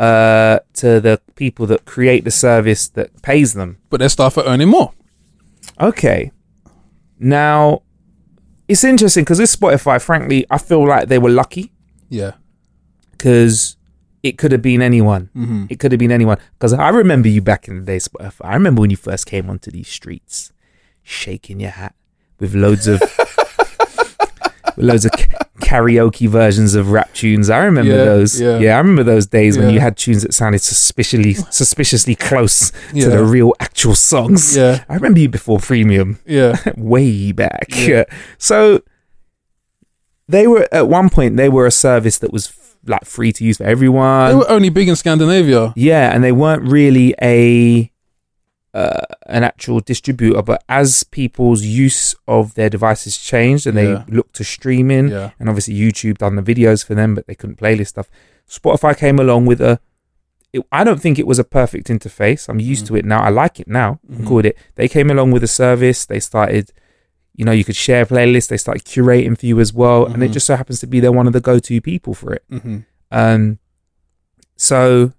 uh, 0.02 0.58
to 0.74 1.00
the 1.00 1.20
people 1.36 1.64
that 1.66 1.84
create 1.84 2.24
the 2.24 2.30
service 2.30 2.88
that 2.88 3.08
pays 3.22 3.54
them. 3.54 3.78
but 3.90 3.98
their 4.00 4.08
staff 4.08 4.36
are 4.38 4.44
earning 4.44 4.68
more. 4.68 4.92
Okay. 5.80 6.32
Now, 7.18 7.82
it's 8.68 8.84
interesting 8.84 9.22
because 9.24 9.38
this 9.38 9.54
Spotify, 9.54 10.00
frankly, 10.02 10.44
I 10.50 10.58
feel 10.58 10.86
like 10.86 11.08
they 11.08 11.18
were 11.18 11.30
lucky 11.30 11.72
Yeah, 12.08 12.32
because 13.12 13.76
it 14.22 14.38
could 14.38 14.52
have 14.52 14.62
been 14.62 14.82
anyone. 14.82 15.30
mm-hmm. 15.36 15.66
It 15.68 15.78
could 15.78 15.92
have 15.92 15.98
been 15.98 16.12
anyone. 16.12 16.38
Because 16.58 16.72
I 16.72 16.88
remember 16.88 17.28
you 17.28 17.40
back 17.42 17.68
in 17.68 17.80
the 17.80 17.84
day, 17.86 17.98
Spotify. 17.98 18.44
I 18.44 18.54
remember 18.54 18.80
when 18.80 18.90
you 18.90 18.96
first 18.96 19.26
came 19.26 19.48
onto 19.50 19.70
these 19.70 19.88
streets, 19.88 20.52
shaking 21.02 21.60
your 21.60 21.70
hat 21.70 21.94
with 22.40 22.54
loads 22.54 22.86
of 22.88 23.00
with 24.76 24.84
loads 24.86 25.04
of 25.04 25.12
karaoke 25.72 26.28
versions 26.28 26.74
of 26.74 26.90
rap 26.90 27.12
tunes. 27.14 27.48
I 27.50 27.58
remember 27.64 27.92
Yeah, 27.92 28.04
those. 28.04 28.40
yeah. 28.40 28.74
I 28.74 28.78
remember 28.78 29.02
those 29.04 29.26
days 29.26 29.56
when 29.56 29.70
you 29.70 29.80
had 29.80 29.96
tunes 29.96 30.22
that 30.22 30.34
sounded 30.34 30.60
suspiciously 30.60 31.34
suspiciously 31.50 32.14
close 32.14 32.72
Yeah. 32.92 33.04
to 33.04 33.10
the 33.10 33.24
real 33.24 33.52
actual 33.60 33.94
songs. 33.94 34.56
Yeah. 34.56 34.84
I 34.88 34.94
remember 34.94 35.20
you 35.20 35.28
before 35.28 35.58
premium 35.58 36.18
yeah, 36.26 36.56
way 36.76 37.32
back. 37.32 37.66
Yeah. 37.70 38.04
So 38.38 38.82
they 40.28 40.46
were 40.46 40.66
at 40.72 40.88
one 40.88 41.10
point 41.10 41.36
they 41.36 41.48
were 41.48 41.66
a 41.66 41.70
service 41.70 42.18
that 42.18 42.32
was 42.32 42.48
f- 42.48 42.76
like 42.86 43.04
free 43.04 43.32
to 43.32 43.44
use 43.44 43.58
for 43.58 43.64
everyone. 43.64 44.30
they 44.30 44.34
were 44.36 44.50
only 44.50 44.70
big 44.70 44.88
in 44.88 44.96
Scandinavia. 44.96 45.72
yeah, 45.76 46.12
and 46.14 46.24
they 46.24 46.32
weren't 46.32 46.62
really 46.62 47.14
a 47.22 47.91
uh, 48.74 49.02
an 49.26 49.44
actual 49.44 49.80
distributor, 49.80 50.40
but 50.42 50.64
as 50.68 51.04
people's 51.04 51.62
use 51.62 52.14
of 52.26 52.54
their 52.54 52.70
devices 52.70 53.18
changed 53.18 53.66
and 53.66 53.76
Yeah. 53.76 54.04
they 54.06 54.14
looked 54.14 54.34
to 54.36 54.44
streaming, 54.44 55.08
Yeah, 55.08 55.30
and 55.38 55.48
obviously 55.48 55.74
YouTube 55.74 56.18
done 56.18 56.36
the 56.36 56.42
videos 56.42 56.84
for 56.84 56.94
them, 56.94 57.14
but 57.14 57.26
they 57.26 57.34
couldn't 57.34 57.58
playlist 57.58 57.88
stuff. 57.88 58.08
Spotify 58.48 58.96
came 58.96 59.18
along 59.18 59.46
with 59.46 59.60
a. 59.60 59.78
It, 60.54 60.62
I 60.70 60.84
don't 60.84 61.00
think 61.00 61.18
it 61.18 61.26
was 61.26 61.38
a 61.38 61.44
perfect 61.44 61.88
interface. 61.88 62.48
I'm 62.48 62.60
used 62.60 62.84
Mm. 62.84 62.88
to 62.88 62.96
it 62.96 63.04
now. 63.04 63.22
I 63.22 63.30
like 63.30 63.58
it 63.60 63.68
now. 63.68 64.00
Mhm. 64.10 64.26
cool 64.26 64.36
with 64.36 64.46
it. 64.46 64.56
They 64.76 64.88
came 64.88 65.10
along 65.10 65.30
with 65.32 65.42
a 65.42 65.48
service. 65.48 66.04
They 66.06 66.20
started, 66.20 66.72
you 67.34 67.44
know, 67.46 67.52
you 67.52 67.64
could 67.64 67.76
share 67.76 68.04
playlists. 68.06 68.48
They 68.48 68.58
started 68.58 68.84
curating 68.84 69.38
for 69.38 69.46
you 69.46 69.60
as 69.60 69.72
well, 69.72 70.04
and 70.06 70.22
it 70.22 70.30
Mhm. 70.30 70.34
just 70.34 70.46
so 70.46 70.56
happens 70.56 70.80
to 70.80 70.86
be 70.86 71.00
they're 71.00 71.12
one 71.20 71.26
of 71.26 71.32
the 71.32 71.40
go-to 71.40 71.80
people 71.80 72.12
for 72.14 72.32
it. 72.34 72.42
hmm 72.50 72.78
Um, 73.10 73.58
so 74.56 75.12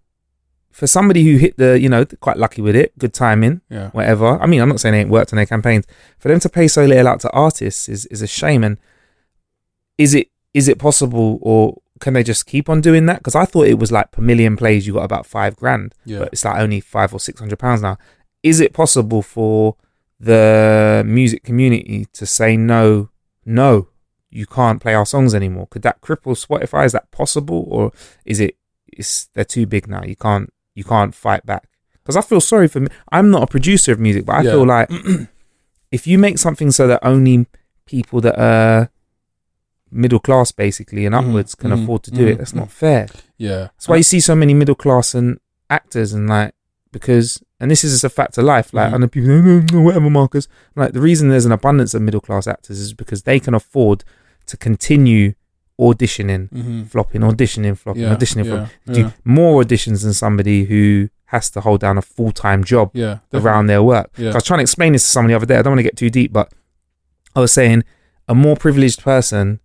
for 0.74 0.88
somebody 0.88 1.24
who 1.24 1.38
hit 1.38 1.56
the, 1.58 1.80
you 1.80 1.88
know, 1.88 2.04
quite 2.04 2.38
lucky 2.38 2.62
with 2.62 2.76
it, 2.76 2.98
good 2.98 3.14
timing, 3.14 3.62
yeah, 3.70 3.92
whatever. 3.92 4.42
I 4.42 4.48
mean, 4.48 4.60
I'm 4.60 4.68
not 4.68 4.80
saying 4.80 4.96
it 4.96 4.98
ain't 4.98 5.10
worked 5.10 5.32
on 5.32 5.38
their 5.38 5.46
campaigns. 5.46 5.86
For 6.18 6.30
them 6.30 6.40
to 6.40 6.50
pay 6.50 6.68
so 6.68 6.84
little 6.84 7.08
out 7.08 7.22
to 7.22 7.32
artists 7.32 7.88
is 7.88 8.08
is 8.08 8.24
a 8.24 8.28
shame. 8.28 8.64
And 8.64 8.80
is 10.00 10.16
it 10.16 10.30
is 10.54 10.68
it 10.68 10.80
possible, 10.80 11.38
or 11.42 11.78
can 12.00 12.14
they 12.14 12.24
just 12.24 12.48
keep 12.48 12.70
on 12.70 12.82
doing 12.82 13.06
that? 13.06 13.20
Because 13.20 13.36
I 13.36 13.46
thought 13.46 13.68
it 13.68 13.78
was 13.78 13.92
like 13.92 14.12
per 14.12 14.22
million 14.22 14.58
plays, 14.58 14.88
you 14.88 14.94
got 14.94 15.06
about 15.06 15.28
five 15.28 15.56
grand, 15.56 15.94
yeah. 16.06 16.20
but 16.20 16.30
it's 16.34 16.44
like 16.44 16.60
only 16.60 16.80
five 16.80 17.14
or 17.14 17.20
six 17.20 17.40
hundred 17.40 17.60
pounds 17.60 17.84
now. 17.84 18.00
Is 18.42 18.60
it 18.60 18.74
possible 18.74 19.22
for 19.22 19.78
the 20.20 21.04
music 21.06 21.44
community 21.44 22.08
to 22.14 22.26
say 22.26 22.58
no, 22.58 23.10
no, 23.46 23.90
you 24.32 24.48
can't 24.48 24.82
play 24.82 24.96
our 24.96 25.06
songs 25.06 25.36
anymore? 25.36 25.68
Could 25.68 25.84
that 25.84 26.02
cripple 26.02 26.36
Spotify? 26.36 26.86
Is 26.86 26.94
that 26.94 27.12
possible, 27.12 27.68
or 27.70 27.92
is 28.26 28.40
it? 28.40 28.58
It's 28.88 29.26
they're 29.34 29.44
too 29.44 29.66
big 29.66 29.88
now. 29.88 30.04
You 30.04 30.16
can't 30.16 30.53
you 30.76 30.84
can't 30.84 31.14
fight 31.16 31.46
back. 31.46 31.68
Because 32.04 32.16
I 32.18 32.22
feel 32.22 32.42
sorry 32.42 32.68
for 32.68 32.80
me. 32.82 32.88
I'm 33.12 33.32
not 33.32 33.44
a 33.44 33.48
producer 33.48 33.92
of 33.94 34.00
music, 34.00 34.26
but 34.26 34.36
I 34.36 34.42
Yeah. 34.44 34.52
feel 34.52 34.66
like 34.66 34.90
if 35.92 36.06
you 36.08 36.18
make 36.18 36.38
something 36.38 36.72
so 36.72 36.88
that 36.88 37.00
only 37.06 37.48
people 37.86 38.22
that 38.22 38.38
are 38.40 38.90
middle 39.92 40.20
class 40.20 40.52
basically 40.52 41.06
and 41.06 41.14
Mhm, 41.14 41.30
upwards 41.30 41.56
can 41.56 41.72
mhm, 41.72 41.84
afford 41.84 42.04
to 42.04 42.12
do 42.12 42.28
it, 42.28 42.36
mhm, 42.36 42.38
that's 42.40 42.54
not 42.56 42.72
fair. 42.72 43.08
yeah. 43.38 43.68
That's 43.76 43.88
why 43.88 43.98
you 43.98 44.04
see 44.04 44.20
so 44.20 44.36
many 44.36 44.54
middle 44.54 44.76
class 44.76 45.14
and 45.14 45.40
actors 45.70 46.14
and 46.14 46.28
like 46.28 46.54
because 46.92 47.42
and 47.60 47.72
this 47.72 47.84
is 47.84 47.92
just 47.94 48.04
a 48.04 48.10
fact 48.10 48.38
of 48.38 48.44
life. 48.44 48.74
Like 48.74 48.92
Mhm. 48.92 48.94
and 48.96 49.04
the 49.04 49.08
people, 49.08 49.30
no, 49.30 49.60
no, 49.72 49.82
whatever, 49.82 50.10
Marcus. 50.10 50.48
Like 50.76 50.94
the 50.94 51.00
reason 51.02 51.30
there's 51.30 51.46
an 51.46 51.52
abundance 51.52 51.94
of 51.94 52.02
middle 52.02 52.20
class 52.22 52.48
actors 52.48 52.80
is 52.80 52.94
because 52.94 53.24
they 53.24 53.40
can 53.40 53.54
afford 53.54 54.04
to 54.48 54.58
continue 54.58 55.34
auditioning, 55.80 56.50
hmm 56.50 56.84
flopping, 56.84 57.22
auditioning, 57.22 57.78
flopping, 57.78 58.04
Yeah, 58.04 58.16
auditioning, 58.16 58.46
yeah, 58.46 58.66
flopping. 58.86 58.94
Do 58.94 59.02
yeah. 59.02 59.12
more 59.26 59.64
auditions 59.64 60.04
than 60.04 60.14
somebody 60.14 60.66
who 60.66 61.10
has 61.26 61.50
to 61.52 61.62
hold 61.62 61.82
down 61.82 61.98
a 61.98 62.02
full 62.02 62.32
time 62.32 62.64
job 62.64 62.92
Yeah, 62.94 63.20
around 63.34 63.68
their 63.68 63.82
work. 63.82 64.12
Yeah. 64.18 64.32
I 64.32 64.36
was 64.36 64.44
trying 64.44 64.60
to 64.60 64.62
explain 64.64 64.94
this 64.94 65.04
to 65.04 65.10
someone 65.10 65.30
the 65.30 65.36
other 65.36 65.46
day. 65.48 65.58
I 65.58 65.62
don't 65.64 65.72
want 65.72 65.80
to 65.80 65.84
get 65.84 65.98
too 65.98 66.10
deep, 66.12 66.32
but 66.32 66.52
I 67.36 67.40
was 67.40 67.52
saying 67.52 67.84
a 68.28 68.36
more 68.36 68.56
privileged 68.56 69.02
person 69.02 69.60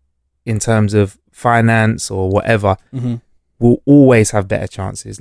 in 0.46 0.58
terms 0.58 0.94
of 0.94 1.18
finance 1.30 2.10
or 2.10 2.30
whatever 2.30 2.76
hmm 2.90 3.16
will 3.60 3.82
always 3.86 4.30
have 4.30 4.46
better 4.46 4.68
chances. 4.68 5.20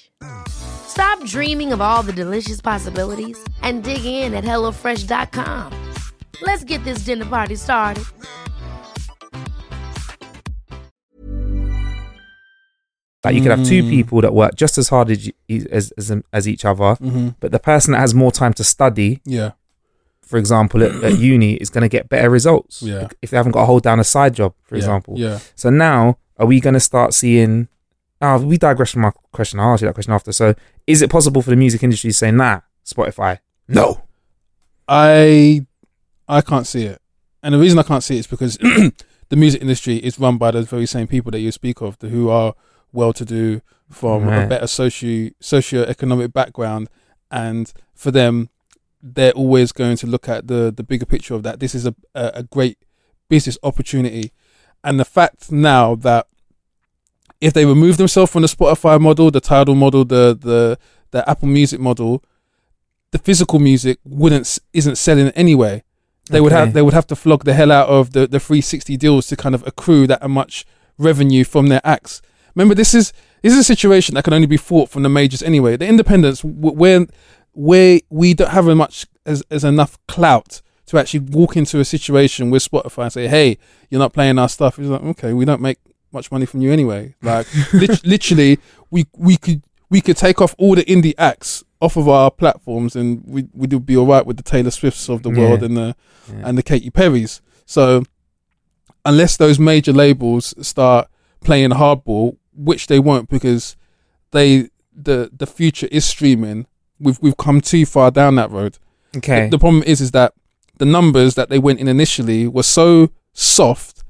Stop 0.47 1.23
dreaming 1.25 1.71
of 1.73 1.81
all 1.81 2.03
the 2.03 2.13
delicious 2.13 2.59
possibilities 2.61 3.41
and 3.61 3.83
dig 3.83 4.03
in 4.05 4.33
at 4.33 4.43
HelloFresh.com. 4.43 5.73
Let's 6.41 6.63
get 6.63 6.83
this 6.83 6.99
dinner 7.05 7.25
party 7.25 7.55
started. 7.55 8.03
Like 13.23 13.35
you 13.35 13.41
could 13.41 13.51
have 13.51 13.63
two 13.65 13.83
Mm. 13.83 13.89
people 13.89 14.21
that 14.21 14.33
work 14.33 14.55
just 14.55 14.77
as 14.79 14.89
hard 14.89 15.11
as 15.11 15.29
as 15.69 15.91
as, 15.97 16.11
as 16.33 16.47
each 16.47 16.65
other, 16.65 16.95
hmm 16.95 17.29
but 17.39 17.51
the 17.51 17.59
person 17.59 17.91
that 17.91 17.99
has 17.99 18.15
more 18.15 18.31
time 18.31 18.51
to 18.53 18.63
study, 18.63 19.21
Yeah, 19.25 19.51
for 20.23 20.37
example, 20.39 20.81
at, 20.83 20.91
at 21.03 21.19
uni, 21.19 21.53
is 21.53 21.69
going 21.69 21.83
to 21.83 21.87
get 21.87 22.09
better 22.09 22.31
results. 22.31 22.81
Yeah. 22.81 23.09
If 23.21 23.29
they 23.29 23.37
haven't 23.37 23.51
got 23.51 23.61
to 23.61 23.65
hold 23.67 23.83
down 23.83 23.99
a 23.99 24.03
side 24.03 24.33
job, 24.33 24.55
for 24.63 24.73
yeah, 24.75 24.79
example. 24.79 25.13
Yeah, 25.19 25.37
So 25.55 25.69
now 25.69 26.17
are 26.37 26.47
we 26.47 26.59
going 26.59 26.73
to 26.73 26.79
start 26.79 27.13
seeing? 27.13 27.67
Oh, 28.21 28.37
we 28.45 28.57
digress 28.57 28.91
from 28.91 29.01
my 29.01 29.11
question. 29.31 29.59
I'll 29.59 29.73
ask 29.73 29.81
you 29.81 29.87
that 29.87 29.93
question 29.95 30.13
after. 30.13 30.31
So, 30.31 30.53
is 30.85 31.01
it 31.01 31.09
possible 31.09 31.41
for 31.41 31.49
the 31.49 31.55
music 31.55 31.81
industry 31.81 32.11
to 32.11 32.13
say, 32.13 32.31
"Nah, 32.31 32.61
Spotify, 32.85 33.39
no"? 33.67 34.03
I 34.87 35.65
I 36.27 36.41
can't 36.41 36.67
see 36.67 36.83
it, 36.85 37.01
and 37.41 37.53
the 37.55 37.59
reason 37.59 37.79
I 37.79 37.83
can't 37.83 38.03
see 38.03 38.17
it 38.17 38.19
is 38.19 38.27
because 38.27 38.57
the 39.29 39.35
music 39.35 39.61
industry 39.61 39.97
is 39.97 40.19
run 40.19 40.37
by 40.37 40.51
those 40.51 40.67
very 40.67 40.85
same 40.85 41.07
people 41.07 41.31
that 41.31 41.39
you 41.39 41.51
speak 41.51 41.81
of, 41.81 41.97
the, 41.99 42.09
who 42.09 42.29
are 42.29 42.53
well-to-do 42.93 43.61
from 43.89 44.27
a 44.27 44.47
better 44.47 44.67
socio 44.67 45.31
socio-economic 45.39 46.31
background, 46.31 46.89
and 47.31 47.73
for 47.95 48.11
them, 48.11 48.49
they're 49.01 49.31
always 49.31 49.71
going 49.71 49.97
to 49.97 50.07
look 50.07 50.29
at 50.29 50.47
the 50.47 50.71
the 50.75 50.83
bigger 50.83 51.05
picture 51.05 51.33
of 51.33 51.43
that. 51.43 51.59
This 51.59 51.73
is 51.73 51.87
a 51.87 51.95
a, 52.13 52.31
a 52.35 52.43
great 52.43 52.77
business 53.29 53.57
opportunity, 53.63 54.31
and 54.83 54.99
the 54.99 55.05
fact 55.05 55.51
now 55.51 55.95
that 55.95 56.27
if 57.41 57.53
they 57.53 57.65
remove 57.65 57.97
themselves 57.97 58.31
from 58.31 58.43
the 58.43 58.47
Spotify 58.47 59.01
model, 59.01 59.31
the 59.31 59.41
Tidal 59.41 59.75
model, 59.75 60.05
the 60.05 60.37
the 60.39 60.77
the 61.09 61.29
Apple 61.29 61.47
Music 61.47 61.79
model, 61.79 62.23
the 63.11 63.17
physical 63.17 63.59
music 63.59 63.99
wouldn't 64.05 64.59
isn't 64.73 64.95
selling 64.95 65.29
anyway. 65.29 65.83
They 66.29 66.39
would 66.39 66.51
have 66.51 66.73
they 66.73 66.81
would 66.81 66.93
have 66.93 67.07
to 67.07 67.15
flog 67.15 67.43
the 67.43 67.53
hell 67.53 67.71
out 67.71 67.89
of 67.89 68.11
the 68.11 68.27
the 68.27 68.39
360 68.39 68.95
deals 68.95 69.27
to 69.27 69.35
kind 69.35 69.55
of 69.55 69.65
accrue 69.67 70.07
that 70.07 70.27
much 70.29 70.65
revenue 70.97 71.43
from 71.43 71.67
their 71.67 71.81
acts. 71.83 72.21
Remember, 72.55 72.75
this 72.75 72.93
is 72.93 73.11
this 73.41 73.53
is 73.53 73.59
a 73.59 73.63
situation 73.63 74.15
that 74.15 74.23
can 74.23 74.33
only 74.33 74.47
be 74.47 74.57
fought 74.57 74.89
from 74.89 75.03
the 75.03 75.09
majors 75.09 75.41
anyway. 75.41 75.75
The 75.75 75.87
independents, 75.87 76.43
where 76.43 77.07
where 77.53 77.99
we 78.09 78.33
don't 78.33 78.51
have 78.51 78.69
as 78.69 78.75
much 78.75 79.07
as, 79.25 79.43
as 79.51 79.63
enough 79.63 79.97
clout 80.07 80.61
to 80.85 80.97
actually 80.97 81.21
walk 81.21 81.57
into 81.57 81.79
a 81.79 81.85
situation 81.85 82.49
with 82.49 82.63
Spotify 82.63 83.03
and 83.03 83.13
say, 83.13 83.27
"Hey, 83.27 83.57
you're 83.89 83.99
not 83.99 84.13
playing 84.13 84.37
our 84.37 84.47
stuff." 84.47 84.77
It's 84.79 84.87
like, 84.87 85.03
okay, 85.03 85.33
we 85.33 85.43
don't 85.43 85.61
make 85.61 85.79
much 86.13 86.31
money 86.31 86.45
from 86.45 86.61
you 86.61 86.71
anyway. 86.71 87.15
Like, 87.21 87.47
lit- 87.73 88.05
literally, 88.05 88.59
we 88.89 89.05
we 89.17 89.37
could 89.37 89.63
we 89.89 90.01
could 90.01 90.17
take 90.17 90.41
off 90.41 90.55
all 90.57 90.75
the 90.75 90.83
indie 90.85 91.13
acts 91.17 91.63
off 91.81 91.97
of 91.97 92.07
our 92.07 92.29
platforms, 92.31 92.95
and 92.95 93.23
we 93.25 93.47
we'd 93.53 93.85
be 93.85 93.97
all 93.97 94.05
right 94.07 94.25
with 94.25 94.37
the 94.37 94.43
Taylor 94.43 94.71
Swifts 94.71 95.09
of 95.09 95.23
the 95.23 95.29
world 95.29 95.59
Yeah. 95.61 95.65
and 95.65 95.77
the 95.77 95.95
Yeah. 96.29 96.41
and 96.47 96.57
the 96.57 96.63
Katy 96.63 96.91
Perrys. 96.91 97.41
So, 97.65 98.03
unless 99.05 99.37
those 99.37 99.59
major 99.59 99.93
labels 99.93 100.53
start 100.65 101.07
playing 101.43 101.71
hardball, 101.71 102.37
which 102.53 102.87
they 102.87 102.99
won't 102.99 103.29
because 103.29 103.75
they 104.31 104.69
the 104.95 105.29
the 105.35 105.47
future 105.47 105.87
is 105.91 106.05
streaming. 106.05 106.67
We've 106.99 107.17
we've 107.21 107.37
come 107.37 107.61
too 107.61 107.85
far 107.85 108.11
down 108.11 108.35
that 108.35 108.51
road. 108.51 108.77
Okay. 109.17 109.45
The, 109.45 109.51
the 109.51 109.59
problem 109.59 109.83
is 109.83 110.01
is 110.01 110.11
that 110.11 110.33
the 110.77 110.85
numbers 110.85 111.35
that 111.35 111.49
they 111.49 111.59
went 111.59 111.79
in 111.79 111.87
initially 111.87 112.47
were 112.47 112.63
so 112.63 113.09
soft 113.33 114.03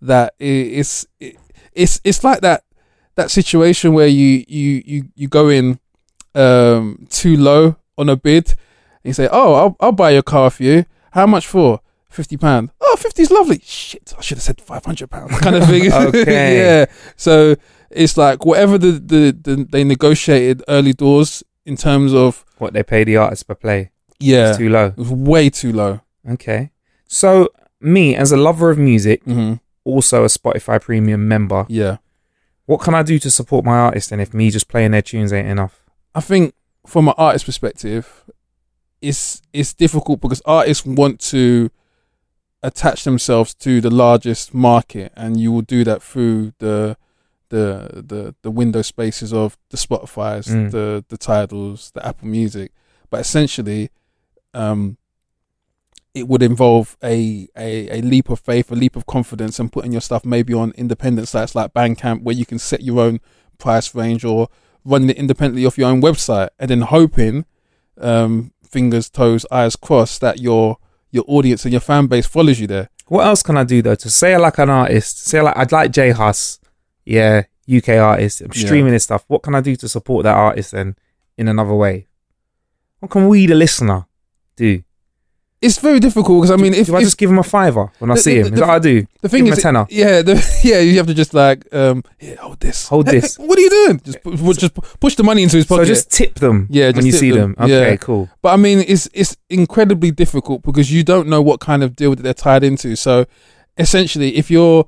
that 0.00 0.34
it, 0.38 0.44
it's 0.46 1.06
it, 1.20 1.36
it's 1.76 2.00
it's 2.04 2.24
like 2.24 2.40
that 2.40 2.64
that 3.14 3.30
situation 3.30 3.92
where 3.94 4.06
you 4.08 4.44
you 4.48 4.82
you 4.84 5.04
you 5.14 5.28
go 5.28 5.48
in 5.48 5.78
um 6.34 7.06
too 7.10 7.36
low 7.36 7.76
on 7.98 8.08
a 8.08 8.16
bid 8.16 8.48
and 8.50 8.56
you 9.10 9.12
say, 9.12 9.28
"Oh, 9.30 9.54
I'll 9.54 9.76
I'll 9.80 9.92
buy 9.92 10.10
your 10.10 10.22
car 10.22 10.50
for 10.50 10.62
you. 10.64 10.84
How 11.12 11.26
much 11.26 11.46
for?" 11.46 11.80
Fifty 12.08 12.36
pound. 12.38 12.70
Oh, 12.80 12.96
50 12.98 13.22
is 13.22 13.30
lovely. 13.30 13.60
Shit, 13.62 14.14
I 14.16 14.22
should 14.22 14.38
have 14.38 14.42
said 14.42 14.60
five 14.60 14.84
hundred 14.86 15.10
pound. 15.10 15.30
Kind 15.32 15.56
of 15.56 15.66
thing. 15.68 15.92
Okay. 15.92 16.56
yeah. 16.58 16.86
So 17.16 17.56
it's 17.90 18.16
like 18.16 18.46
whatever 18.46 18.78
the, 18.78 18.92
the 18.92 19.32
the 19.32 19.66
they 19.70 19.84
negotiated 19.84 20.62
early 20.66 20.92
doors 20.94 21.42
in 21.66 21.76
terms 21.76 22.14
of 22.14 22.44
what 22.58 22.72
they 22.72 22.82
pay 22.82 23.04
the 23.04 23.16
artist 23.18 23.46
per 23.46 23.54
play? 23.54 23.90
yeah, 24.18 24.48
It's 24.48 24.58
too 24.58 24.70
low. 24.70 24.86
it 24.86 24.96
was 24.96 25.10
way 25.10 25.50
too 25.50 25.72
low. 25.72 26.00
Okay. 26.30 26.70
So, 27.06 27.50
me 27.80 28.14
as 28.16 28.32
a 28.32 28.36
lover 28.36 28.70
of 28.70 28.78
music, 28.78 29.22
hmm 29.24 29.54
also 29.86 30.24
a 30.24 30.28
Spotify 30.28 30.80
Premium 30.80 31.26
member, 31.28 31.64
Yeah. 31.68 31.96
what 32.66 32.80
can 32.80 32.94
I 32.94 33.02
do 33.02 33.18
to 33.20 33.30
support 33.30 33.64
my 33.64 33.76
artist? 33.78 34.12
And 34.12 34.20
if 34.20 34.34
me 34.34 34.50
just 34.50 34.68
playing 34.68 34.90
their 34.92 35.02
tunes 35.02 35.32
ain't 35.32 35.48
enough, 35.48 35.84
I 36.14 36.20
think 36.20 36.54
from 36.86 37.08
an 37.08 37.14
artist 37.16 37.44
perspective, 37.46 38.24
it's 39.00 39.42
it's 39.52 39.72
difficult 39.74 40.20
because 40.20 40.42
artists 40.44 40.84
want 40.86 41.20
to 41.32 41.70
attach 42.62 43.04
themselves 43.04 43.54
to 43.54 43.80
the 43.80 43.90
largest 43.90 44.54
market, 44.54 45.12
and 45.16 45.38
you 45.38 45.52
will 45.52 45.62
do 45.62 45.84
that 45.84 46.02
through 46.02 46.52
the 46.58 46.96
the 47.50 48.02
the 48.06 48.34
the 48.42 48.50
window 48.50 48.82
spaces 48.82 49.32
of 49.32 49.56
the 49.70 49.76
Spotify's, 49.76 50.46
Mm. 50.48 50.70
the 50.70 51.04
the 51.08 51.16
Tidals, 51.18 51.90
the 51.92 52.04
Apple 52.04 52.28
Music. 52.28 52.72
But 53.10 53.20
essentially, 53.20 53.90
um, 54.54 54.96
it 56.16 56.26
would 56.28 56.42
involve 56.42 56.96
a, 57.04 57.48
a 57.56 57.98
a 57.98 58.00
leap 58.02 58.28
of 58.30 58.40
faith, 58.40 58.70
a 58.72 58.74
leap 58.74 58.96
of 58.96 59.04
confidence, 59.06 59.58
and 59.60 59.70
putting 59.72 59.92
your 59.92 60.00
stuff 60.00 60.24
maybe 60.24 60.52
on 60.54 60.72
independent 60.72 61.28
sites 61.28 61.54
like 61.54 61.74
Bandcamp, 61.74 62.22
where 62.22 62.34
you 62.34 62.46
can 62.46 62.58
set 62.58 62.82
your 62.82 63.00
own 63.06 63.20
price 63.58 63.94
range 63.94 64.24
or 64.24 64.48
running 64.84 65.10
it 65.10 65.16
independently 65.16 65.66
off 65.66 65.76
your 65.78 65.88
own 65.90 66.00
website, 66.00 66.48
and 66.58 66.70
then 66.70 66.80
hoping, 66.82 67.44
um, 68.00 68.52
fingers, 68.62 69.10
toes, 69.10 69.44
eyes 69.50 69.76
crossed, 69.76 70.20
that 70.20 70.40
your 70.40 70.78
your 71.10 71.24
audience 71.28 71.64
and 71.64 71.72
your 71.72 71.80
fan 71.80 72.06
base 72.06 72.26
follows 72.26 72.58
you 72.60 72.66
there. 72.66 72.88
what 73.08 73.24
else 73.26 73.42
can 73.42 73.56
I 73.56 73.64
do 73.64 73.82
though 73.82 73.94
to 73.94 74.10
say 74.10 74.36
like 74.36 74.58
an 74.58 74.70
artist? 74.70 75.24
Say 75.26 75.40
like 75.40 75.56
I'd 75.56 75.72
like 75.72 75.90
J 75.92 76.10
Hus, 76.10 76.58
yeah, 77.04 77.42
UK 77.78 77.88
artist. 77.90 78.40
I'm 78.40 78.50
Yeah. 78.54 78.66
streaming 78.66 78.92
his 78.94 79.04
stuff. 79.04 79.24
What 79.28 79.42
can 79.42 79.54
I 79.54 79.60
do 79.60 79.76
to 79.76 79.88
support 79.88 80.24
that 80.24 80.34
artist 80.36 80.72
then 80.72 80.96
in 81.38 81.46
another 81.48 81.74
way? 81.74 82.08
What 83.00 83.10
can 83.10 83.28
we, 83.28 83.46
the 83.46 83.54
listener, 83.54 84.06
do? 84.56 84.82
It's 85.66 85.78
very 85.78 86.00
difficult 86.00 86.36
because 86.42 86.50
I 86.50 86.56
mean, 86.62 86.72
if, 86.74 86.86
do 86.86 86.94
I 86.94 86.98
if 86.98 87.04
just 87.04 87.18
give 87.18 87.28
him 87.30 87.38
a 87.38 87.42
fiver 87.42 87.90
when 87.98 88.10
I 88.10 88.14
The- 88.14 88.20
see 88.22 88.34
the- 88.34 88.40
him? 88.40 88.44
Is 88.46 88.50
the- 88.52 88.56
that 88.56 88.66
what 88.68 88.74
I 88.74 88.78
do? 88.78 89.06
the 89.22 89.28
thing 89.28 89.38
give 89.44 89.46
him 89.48 89.52
is, 89.52 89.58
a 89.58 89.62
tenner. 89.62 89.86
yeah, 89.90 90.22
the, 90.22 90.34
yeah, 90.64 90.78
you 90.80 90.96
have 90.96 91.06
to 91.08 91.14
just 91.14 91.34
like, 91.34 91.66
um, 91.74 92.02
here, 92.18 92.36
hold 92.40 92.60
this, 92.60 92.88
Hold 92.88 93.06
Hey, 93.08 93.20
this. 93.20 93.36
what 93.38 93.58
are 93.58 93.62
you 93.62 93.70
doing? 93.70 94.00
Just 94.04 94.18
just 94.60 94.74
push 95.00 95.14
the 95.16 95.22
money 95.24 95.42
into 95.42 95.56
his 95.56 95.66
So 95.66 95.76
pocket. 95.76 95.86
just 95.88 96.10
tip 96.10 96.34
them. 96.36 96.66
Yeah, 96.70 96.90
when 96.92 97.04
you 97.06 97.12
see 97.12 97.30
them. 97.32 97.54
them. 97.54 97.64
Okay, 97.64 97.90
Yeah. 97.90 97.96
cool. 97.96 98.28
But 98.42 98.50
I 98.54 98.56
mean, 98.56 98.84
it's 98.86 99.08
it's 99.12 99.36
incredibly 99.50 100.10
difficult 100.12 100.62
because 100.62 100.92
you 100.92 101.02
don't 101.02 101.28
know 101.28 101.42
what 101.42 101.58
kind 101.60 101.82
of 101.82 101.96
deal 101.96 102.14
that 102.14 102.22
they're 102.22 102.34
tied 102.48 102.62
into. 102.64 102.96
So 102.96 103.26
essentially, 103.76 104.36
if 104.36 104.50
you're 104.50 104.86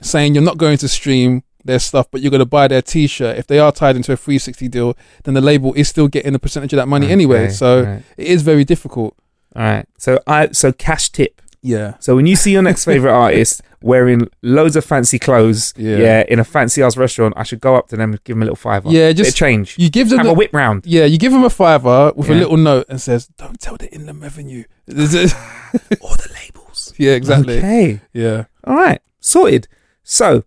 saying 0.00 0.34
you're 0.34 0.44
not 0.44 0.58
going 0.58 0.78
to 0.78 0.88
stream 0.88 1.42
their 1.64 1.78
stuff, 1.80 2.06
but 2.10 2.20
you're 2.20 2.30
going 2.30 2.38
to 2.38 2.46
buy 2.46 2.68
their 2.68 2.82
T-shirt, 2.82 3.36
if 3.38 3.46
they 3.48 3.58
are 3.58 3.72
tied 3.72 3.96
into 3.96 4.12
a 4.12 4.16
360 4.16 4.68
deal, 4.68 4.96
then 5.24 5.34
the 5.34 5.40
label 5.40 5.72
is 5.74 5.88
still 5.88 6.06
getting 6.06 6.34
a 6.34 6.38
percentage 6.38 6.72
of 6.72 6.76
that 6.76 6.86
money 6.86 7.08
anyway. 7.10 7.48
So 7.48 7.82
right. 7.82 8.02
it 8.16 8.26
is 8.28 8.42
very 8.42 8.64
difficult. 8.64 9.16
All 9.56 9.62
right. 9.62 9.86
So 9.98 10.20
I 10.26 10.50
so 10.52 10.70
cash 10.72 11.08
tip. 11.10 11.40
Yeah. 11.62 11.94
So 11.98 12.14
when 12.14 12.26
you 12.26 12.36
see 12.36 12.52
your 12.52 12.62
next 12.62 12.84
favorite 12.84 13.12
artist 13.26 13.62
wearing 13.82 14.28
loads 14.42 14.76
of 14.76 14.84
fancy 14.84 15.18
clothes, 15.18 15.72
Yeah. 15.76 15.96
yeah. 15.98 16.24
in 16.28 16.38
a 16.38 16.44
fancy 16.44 16.82
ass 16.82 16.96
restaurant, 16.96 17.34
I 17.36 17.42
should 17.42 17.60
go 17.60 17.74
up 17.74 17.88
to 17.88 17.96
them 17.96 18.10
and 18.12 18.22
give 18.24 18.34
them 18.36 18.42
a 18.42 18.44
little 18.44 18.56
fiver. 18.56 18.88
Yeah, 18.90 19.08
Bit 19.08 19.16
just- 19.16 19.36
change. 19.36 19.76
You 19.78 19.90
give 19.90 20.08
them 20.10 20.18
Have 20.18 20.26
the, 20.26 20.32
a 20.32 20.34
whip 20.34 20.50
round. 20.52 20.84
Yeah, 20.86 21.06
you 21.06 21.18
give 21.18 21.32
them 21.32 21.42
a 21.44 21.50
fiver 21.50 22.12
with 22.14 22.28
a 22.30 22.34
little 22.34 22.56
note 22.56 22.86
and 22.88 23.00
says, 23.00 23.26
"Don't 23.38 23.58
tell 23.60 23.76
the 23.76 23.92
Inland 23.92 24.22
Revenue." 24.22 24.64
or 24.88 24.94
the 24.94 26.30
labels. 26.40 26.92
yeah, 26.98 27.12
exactly. 27.12 27.58
Okay. 27.58 28.00
Yeah. 28.12 28.44
All 28.64 28.76
right. 28.76 29.00
Sorted. 29.20 29.66
So, 30.04 30.44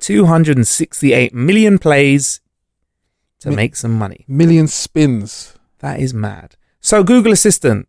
268 0.00 1.34
million 1.34 1.78
plays 1.78 2.40
to 3.40 3.50
Mi- 3.50 3.56
make 3.56 3.76
some 3.76 3.92
money. 3.96 4.24
Million 4.28 4.66
spins. 4.68 5.54
That 5.78 6.00
is 6.00 6.12
mad. 6.12 6.56
So, 6.80 7.02
Google 7.02 7.32
Assistant 7.32 7.88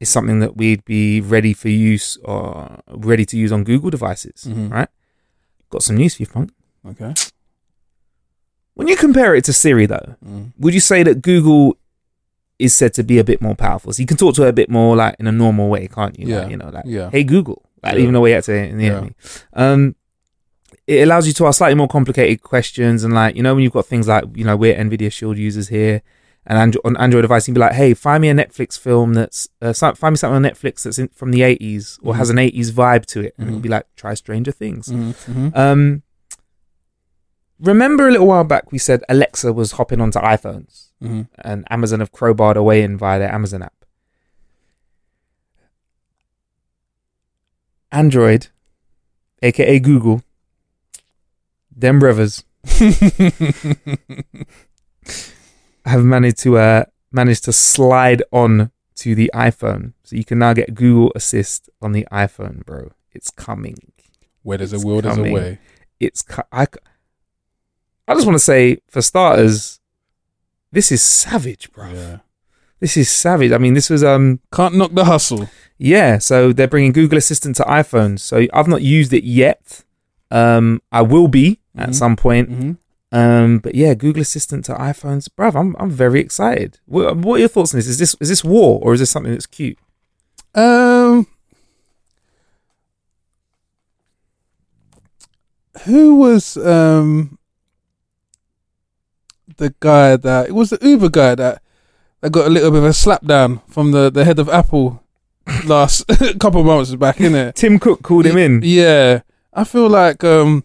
is 0.00 0.08
something 0.08 0.40
that 0.40 0.56
we'd 0.56 0.84
be 0.84 1.20
ready 1.20 1.52
for 1.52 1.68
use 1.68 2.16
or 2.24 2.80
ready 2.88 3.24
to 3.26 3.36
use 3.36 3.52
on 3.52 3.64
Google 3.64 3.90
devices, 3.90 4.46
Mhm. 4.48 4.70
right? 4.70 4.88
Got 5.70 5.82
some 5.82 5.96
news 5.96 6.14
for 6.16 6.22
you, 6.22 6.26
Funk. 6.26 6.50
Okay. 6.88 7.12
When 8.74 8.88
you 8.88 8.96
compare 8.96 9.34
it 9.34 9.44
to 9.44 9.52
Siri, 9.52 9.86
though, 9.86 10.16
Mm. 10.26 10.52
would 10.58 10.72
you 10.74 10.80
say 10.80 11.02
that 11.02 11.20
Google 11.22 11.76
is 12.58 12.74
said 12.74 12.94
to 12.94 13.02
be 13.02 13.18
a 13.18 13.24
bit 13.24 13.40
more 13.42 13.54
powerful? 13.54 13.92
So 13.92 14.00
you 14.02 14.06
can 14.06 14.16
talk 14.16 14.34
to 14.36 14.44
it 14.44 14.48
a 14.48 14.52
bit 14.52 14.70
more 14.70 14.96
like 14.96 15.16
in 15.18 15.26
a 15.26 15.32
normal 15.32 15.68
way, 15.68 15.86
can't 15.88 16.18
you? 16.18 16.26
Like, 16.26 16.44
Yeah. 16.44 16.48
you 16.48 16.56
know, 16.56 16.70
like, 16.70 16.84
Yeah. 16.86 17.10
hey 17.10 17.24
Google, 17.24 17.62
like 17.82 17.94
Yeah. 17.94 18.00
even 18.00 18.14
though 18.14 18.20
we 18.22 18.30
had 18.30 18.44
to 18.44 18.54
in 18.54 18.78
the 18.78 18.84
Yeah. 18.84 18.96
enemy. 18.96 19.12
Um, 19.52 19.94
it 20.86 21.02
allows 21.02 21.26
you 21.26 21.32
to 21.34 21.46
ask 21.46 21.58
slightly 21.58 21.74
more 21.76 21.88
complicated 21.88 22.42
questions, 22.42 23.04
and 23.04 23.12
like 23.14 23.36
you 23.36 23.42
know 23.42 23.54
when 23.54 23.62
you've 23.62 23.72
got 23.72 23.86
things 23.86 24.08
like 24.08 24.24
you 24.34 24.44
know 24.44 24.56
we're 24.56 24.74
Nvidia 24.74 25.12
Shield 25.12 25.36
users 25.36 25.68
here, 25.68 26.00
and 26.46 26.72
Andro- 26.72 26.80
on 26.84 26.96
Android 26.96 27.22
device 27.22 27.46
you'd 27.46 27.54
be 27.54 27.60
like, 27.60 27.72
hey, 27.72 27.94
find 27.94 28.22
me 28.22 28.28
a 28.30 28.34
Netflix 28.34 28.78
film 28.78 29.14
that's 29.14 29.48
uh, 29.62 29.72
find 29.72 30.12
me 30.12 30.16
something 30.16 30.36
on 30.36 30.42
Netflix 30.42 30.82
that's 30.82 30.98
in, 30.98 31.08
from 31.08 31.30
the 31.32 31.42
eighties 31.42 31.98
or 32.02 32.14
Mhm. 32.14 32.16
has 32.16 32.30
an 32.30 32.38
eighties 32.38 32.72
vibe 32.72 33.04
to 33.06 33.20
it, 33.20 33.34
and 33.38 33.48
it'll 33.48 33.58
Mhm. 33.60 33.62
be 33.62 33.68
like 33.68 33.86
try 33.96 34.14
Stranger 34.14 34.52
Things. 34.52 34.88
Mhm, 34.88 35.14
mhm. 35.26 35.56
Um, 35.56 36.02
remember 37.60 38.08
a 38.08 38.10
little 38.10 38.26
while 38.26 38.44
back 38.44 38.72
we 38.72 38.78
said 38.78 39.02
Alexa 39.08 39.52
was 39.52 39.72
hopping 39.72 40.00
onto 40.00 40.18
iPhones 40.18 40.88
Mhm. 41.02 41.28
and 41.44 41.64
Amazon 41.70 42.00
have 42.00 42.10
crowbarred 42.12 42.56
away 42.56 42.82
in 42.82 42.96
via 42.96 43.18
their 43.18 43.32
Amazon 43.32 43.62
app. 43.62 43.74
Android, 47.92 48.46
aka 49.42 49.78
Google, 49.80 50.22
them 51.74 51.98
brothers 51.98 52.44
have 55.90 56.04
managed 56.04 56.38
to 56.44 56.56
uh 56.58 56.84
managed 57.12 57.44
to 57.44 57.52
slide 57.52 58.22
on 58.32 58.70
to 58.96 59.14
the 59.14 59.30
iPhone, 59.34 59.92
so 60.04 60.16
you 60.16 60.24
can 60.24 60.38
now 60.38 60.52
get 60.52 60.74
Google 60.74 61.12
Assist 61.14 61.68
on 61.80 61.92
the 61.92 62.06
iPhone, 62.12 62.64
bro. 62.66 62.90
It's 63.12 63.30
coming. 63.30 63.76
Where 64.42 64.58
there's 64.58 64.72
a 64.72 64.76
It's 64.76 64.84
will, 64.84 65.00
there's 65.02 65.18
a 65.18 65.22
way. 65.22 65.58
it's 65.98 66.24
I. 66.52 66.66
I, 68.08 68.14
just 68.14 68.26
want 68.26 68.34
to 68.36 68.44
say 68.44 68.78
for 68.88 69.00
starters, 69.02 69.78
this 70.72 70.90
is 70.90 71.02
savage, 71.02 71.70
bro. 71.72 71.90
Yeah. 71.92 72.18
This 72.80 72.96
is 72.96 73.10
savage. 73.10 73.52
I 73.52 73.58
mean, 73.58 73.74
this 73.74 73.88
was 73.90 74.02
um 74.02 74.40
Can't 74.52 74.74
knock 74.76 74.92
the 74.94 75.04
hustle. 75.04 75.48
yeah. 75.78 76.18
So 76.18 76.52
they're 76.52 76.66
bringing 76.68 76.92
Google 76.92 77.18
Assistant 77.18 77.56
to 77.56 77.62
iPhones. 77.64 78.20
So 78.20 78.46
I've 78.52 78.68
not 78.68 78.82
used 78.82 79.12
it 79.12 79.24
yet. 79.24 79.84
Um, 80.30 80.80
I 80.92 81.02
will 81.02 81.28
be 81.28 81.60
at 81.76 81.90
Mhm. 81.90 81.94
some 81.94 82.16
point. 82.16 82.50
Mm-hmm. 82.50 82.72
Um, 83.12 83.58
but 83.58 83.74
yeah, 83.74 83.94
Google 83.94 84.22
Assistant 84.22 84.64
to 84.66 84.74
iPhones, 84.74 85.28
bruv. 85.28 85.58
I'm 85.58 85.74
I'm 85.78 85.90
very 85.90 86.20
excited. 86.20 86.78
What, 86.86 87.16
what 87.16 87.36
are 87.36 87.40
your 87.40 87.48
thoughts 87.48 87.74
on 87.74 87.78
this? 87.78 87.88
Is 87.88 87.98
this 87.98 88.14
is 88.20 88.28
this 88.28 88.44
war 88.44 88.78
or 88.82 88.94
is 88.94 89.00
this 89.00 89.10
something 89.10 89.32
that's 89.32 89.46
cute? 89.46 89.78
Um, 90.54 91.26
who 95.84 96.16
was 96.16 96.56
um 96.56 97.38
the 99.56 99.74
guy 99.80 100.16
that 100.16 100.48
it 100.48 100.52
was 100.52 100.70
the 100.70 100.78
Uber 100.80 101.08
guy 101.08 101.34
that 101.34 101.62
that 102.20 102.30
got 102.30 102.46
a 102.46 102.50
little 102.50 102.70
bit 102.70 102.78
of 102.78 102.84
a 102.84 102.92
slap 102.92 103.26
down 103.26 103.60
from 103.68 103.90
the 103.92 104.10
the 104.10 104.24
head 104.24 104.38
of 104.38 104.48
Apple 104.48 105.02
last 105.64 106.06
couple 106.38 106.60
of 106.60 106.66
months 106.66 106.94
back, 106.94 107.16
innit? 107.16 107.54
Tim 107.54 107.78
Cook 107.78 108.02
called 108.02 108.26
him 108.26 108.36
in. 108.36 108.60
Yeah, 108.62 109.22
I 109.52 109.64
feel 109.64 109.88
like 109.88 110.22
um, 110.22 110.64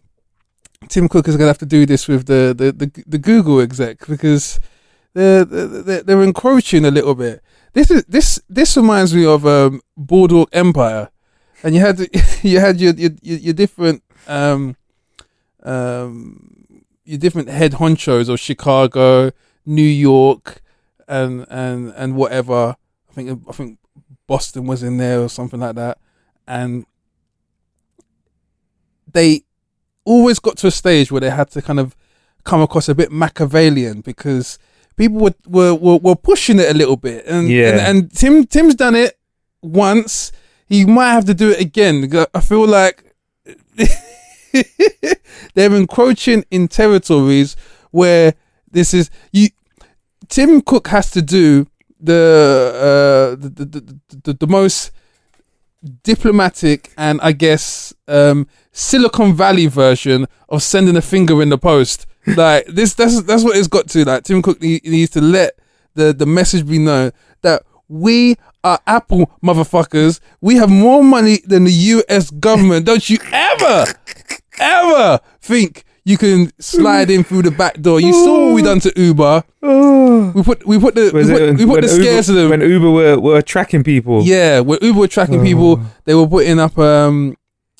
Tim 0.87 1.07
Cook 1.09 1.27
is 1.27 1.37
gonna 1.37 1.47
have 1.47 1.57
to 1.59 1.65
do 1.65 1.85
this 1.85 2.07
with 2.07 2.25
the 2.27 2.53
the, 2.57 2.71
the, 2.71 3.03
the 3.07 3.17
Google 3.17 3.59
exec 3.59 4.05
because 4.07 4.59
they're, 5.13 5.45
they're 5.45 6.03
they're 6.03 6.23
encroaching 6.23 6.85
a 6.85 6.91
little 6.91 7.15
bit. 7.15 7.41
This 7.73 7.91
is 7.91 8.03
this 8.05 8.39
this 8.49 8.77
reminds 8.77 9.13
me 9.13 9.25
of 9.25 9.45
um, 9.45 9.81
Boardwalk 9.97 10.49
Empire, 10.53 11.09
and 11.63 11.75
you 11.75 11.81
had 11.81 11.99
you 12.41 12.59
had 12.59 12.79
your 12.79 12.93
your, 12.93 13.11
your 13.21 13.37
your 13.37 13.53
different 13.53 14.03
um 14.27 14.75
um 15.63 16.75
your 17.03 17.17
different 17.17 17.49
head 17.49 17.73
honchos 17.73 18.29
of 18.29 18.39
Chicago, 18.39 19.31
New 19.65 19.81
York, 19.81 20.61
and 21.07 21.45
and 21.49 21.93
and 21.95 22.15
whatever. 22.15 22.75
I 23.09 23.13
think 23.13 23.41
I 23.47 23.51
think 23.51 23.79
Boston 24.27 24.67
was 24.67 24.83
in 24.83 24.97
there 24.97 25.21
or 25.21 25.29
something 25.29 25.59
like 25.59 25.75
that, 25.75 25.97
and 26.47 26.85
they 29.11 29.43
always 30.05 30.39
got 30.39 30.57
to 30.57 30.67
a 30.67 30.71
stage 30.71 31.11
where 31.11 31.21
they 31.21 31.29
had 31.29 31.49
to 31.51 31.61
kind 31.61 31.79
of 31.79 31.95
come 32.43 32.61
across 32.61 32.87
a 32.87 32.95
bit 32.95 33.11
Machiavellian 33.11 34.01
because 34.01 34.57
people 34.95 35.17
were 35.19 35.33
were, 35.47 35.73
were, 35.75 35.97
were 35.97 36.15
pushing 36.15 36.59
it 36.59 36.69
a 36.69 36.73
little 36.77 36.95
bit, 36.97 37.25
and, 37.25 37.49
Yeah. 37.49 37.69
and 37.69 37.79
and 37.97 38.11
Tim 38.13 38.45
Tim's 38.45 38.75
done 38.75 38.95
it 38.95 39.17
once. 39.61 40.31
He 40.67 40.85
might 40.85 41.11
have 41.11 41.25
to 41.25 41.33
do 41.33 41.51
it 41.51 41.59
again. 41.59 42.09
I 42.33 42.39
feel 42.39 42.65
like 42.67 43.13
they're 45.53 45.73
encroaching 45.75 46.45
in 46.51 46.67
territories 46.67 47.55
where 47.91 48.33
this 48.71 48.93
is 48.93 49.09
you. 49.31 49.49
Tim 50.27 50.61
Cook 50.61 50.87
has 50.87 51.11
to 51.11 51.21
do 51.21 51.67
the 51.99 53.35
uh, 53.35 53.41
the, 53.41 53.49
the, 53.49 53.65
the, 53.65 53.99
the 54.23 54.33
the 54.33 54.47
most 54.47 54.91
diplomatic 56.03 56.91
and 56.97 57.19
I 57.21 57.31
guess 57.31 57.93
um, 58.07 58.47
Silicon 58.77 59.33
Valley 59.33 59.67
version 59.67 60.27
of 60.49 60.61
sending 60.61 60.97
a 60.97 61.01
finger 61.01 61.41
in 61.41 61.47
the 61.49 61.57
post. 61.57 62.05
Like 62.27 62.65
this, 62.67 62.93
that's 62.93 63.21
that's 63.23 63.43
what 63.43 63.55
it's 63.55 63.69
got 63.69 63.87
to. 63.89 64.03
Like 64.03 64.23
Tim 64.25 64.41
Cook 64.41 64.61
needs 64.61 65.11
to 65.11 65.21
let 65.21 65.57
the 65.95 66.11
the 66.13 66.25
message 66.25 66.67
be 66.67 66.77
known 66.77 67.11
that 67.41 67.63
we 67.87 68.35
are 68.65 68.79
Apple 68.85 69.31
motherfuckers. 69.41 70.19
We 70.41 70.55
have 70.57 70.69
more 70.69 71.03
money 71.03 71.39
than 71.45 71.63
the 71.63 71.71
U.S. 71.71 72.31
government. 72.31 72.85
Don't 72.85 73.09
you 73.09 73.17
ever, 73.31 73.85
ever 74.59 75.19
think 75.39 75.85
you 76.03 76.17
can 76.17 76.51
slide 76.59 77.09
in 77.09 77.23
through 77.23 77.43
the 77.43 77.51
back 77.51 77.79
door? 77.81 78.01
You 78.01 78.11
saw 78.11 78.47
what 78.47 78.55
we 78.55 78.61
done 78.61 78.79
to 78.81 78.91
Uber. 78.99 79.43
We 79.61 80.43
put 80.43 80.65
we 80.65 80.79
put 80.79 80.95
the 80.95 81.11
we 81.13 81.23
put, 81.23 81.41
it 81.41 81.57
we 81.57 81.65
put 81.65 81.73
when 81.73 81.81
the 81.81 81.87
Uber- 81.91 82.03
scares 82.03 82.25
to 82.25 82.33
them. 82.33 82.49
when 82.49 82.61
Uber 82.61 82.91
were, 82.91 83.19
were 83.19 83.41
tracking 83.41 83.83
people? 83.85 84.23
Yeah, 84.23 84.59
when 84.59 84.79
Uber 84.81 84.99
were 84.99 85.07
tracking 85.07 85.41
people, 85.43 85.79
they 86.05 86.13
were 86.15 86.27
putting 86.27 86.59
up 86.59 86.77
um 86.77 87.37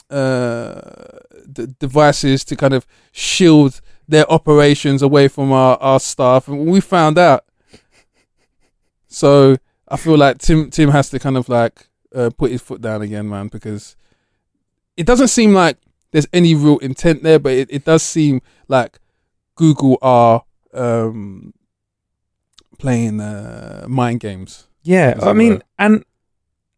uh 0.10 1.20
d- 1.52 1.68
devices 1.80 2.44
to 2.46 2.56
kind 2.56 2.74
of 2.74 2.86
shield 3.12 3.82
their 4.08 4.30
operations 4.32 5.02
away 5.02 5.28
from 5.28 5.52
our, 5.52 5.78
our 5.78 6.00
staff, 6.00 6.48
and 6.48 6.68
we 6.68 6.80
found 6.80 7.18
out. 7.18 7.46
So 9.08 9.58
I 9.88 9.98
feel 9.98 10.18
like 10.18 10.39
Tim 10.39 10.70
Tim 10.70 10.89
has 10.89 11.10
to 11.10 11.20
kind 11.20 11.38
of 11.38 11.50
like 11.50 11.88
uh, 12.13 12.30
put 12.38 12.52
his 12.52 12.62
foot 12.62 12.82
down 12.82 13.02
again, 13.02 13.30
man, 13.30 13.48
because 13.48 13.96
it 14.98 15.06
doesn't 15.06 15.30
seem 15.30 15.54
like 15.54 15.78
there's 16.12 16.28
any 16.32 16.56
real 16.56 16.78
intent 16.80 17.24
there, 17.24 17.39
but 17.39 17.54
it, 17.54 17.68
it 17.72 17.86
does 17.86 18.04
seem 18.04 18.41
like 18.68 19.00
Google 19.56 19.98
are 20.02 20.44
um 20.74 21.54
playing 22.78 23.20
uh, 23.22 23.86
mind 23.88 24.20
games. 24.20 24.68
Yeah, 24.84 25.18
I 25.22 25.34
mean, 25.34 25.63
and 25.80 26.06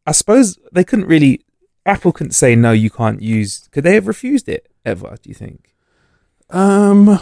I 0.06 0.12
suppose 0.12 0.58
they 0.72 0.84
couldn't 0.84 1.08
really. 1.08 1.42
Apple 1.88 2.12
couldn't 2.12 2.34
say 2.34 2.56
no, 2.56 2.74
you 2.74 2.90
can't 2.90 3.22
use. 3.22 3.70
Could 3.72 3.86
they 3.86 3.96
have 3.96 4.08
refused 4.08 4.50
it 4.50 4.70
ever? 4.86 5.18
Do 5.22 5.30
you 5.30 5.34
think? 5.34 5.74
Um, 6.50 7.20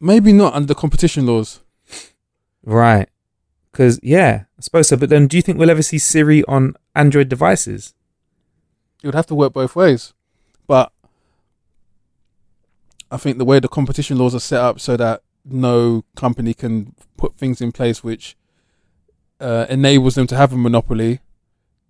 maybe 0.00 0.32
not 0.32 0.54
under 0.54 0.74
competition 0.74 1.26
laws. 1.26 1.60
Right. 2.64 3.08
Because 3.70 4.00
yeah, 4.02 4.44
I 4.58 4.60
suppose 4.62 4.88
so. 4.88 4.96
But 4.96 5.10
then, 5.10 5.26
do 5.26 5.36
you 5.36 5.42
think 5.42 5.58
we'll 5.58 5.70
ever 5.70 5.82
see 5.82 5.98
Siri 5.98 6.42
on 6.44 6.74
Android 6.94 7.28
devices? 7.28 7.94
It 9.02 9.06
would 9.06 9.14
have 9.14 9.26
to 9.26 9.34
work 9.34 9.52
both 9.52 9.76
ways, 9.76 10.12
but 10.66 10.92
I 13.10 13.16
think 13.16 13.38
the 13.38 13.44
way 13.44 13.60
the 13.60 13.68
competition 13.68 14.18
laws 14.18 14.34
are 14.34 14.40
set 14.40 14.60
up 14.60 14.78
so 14.80 14.96
that 14.96 15.22
no 15.44 16.04
company 16.16 16.52
can 16.52 16.94
put 17.16 17.36
things 17.36 17.60
in 17.60 17.72
place 17.72 18.04
which 18.04 18.36
uh, 19.40 19.66
enables 19.68 20.14
them 20.16 20.26
to 20.26 20.36
have 20.36 20.52
a 20.52 20.56
monopoly. 20.56 21.20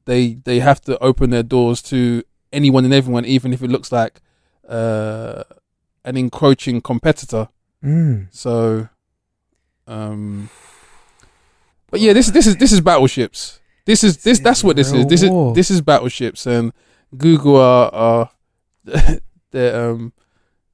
They 0.04 0.34
they 0.34 0.60
have 0.60 0.80
to 0.82 0.98
open 1.02 1.30
their 1.30 1.42
doors 1.42 1.82
to 1.82 2.22
anyone 2.52 2.84
and 2.84 2.94
everyone, 2.94 3.24
even 3.24 3.52
if 3.52 3.62
it 3.62 3.70
looks 3.70 3.92
like 3.92 4.20
uh, 4.68 5.44
an 6.04 6.16
encroaching 6.16 6.80
competitor. 6.80 7.48
Mm. 7.84 8.28
So, 8.30 8.88
um, 9.86 10.50
but 11.90 12.00
yeah, 12.00 12.12
this 12.12 12.30
this 12.30 12.46
is 12.46 12.56
this 12.56 12.72
is 12.72 12.80
battleships. 12.80 13.60
This 13.86 14.04
is 14.04 14.22
this 14.22 14.38
that's 14.38 14.62
what 14.62 14.76
this 14.76 14.92
is. 14.92 15.06
This 15.06 15.22
is 15.22 15.30
this 15.54 15.70
is 15.70 15.80
battleships, 15.80 16.46
and 16.46 16.72
Google 17.16 17.56
are 17.56 17.90
are 17.92 18.30
they're 19.50 19.90
um 19.90 20.12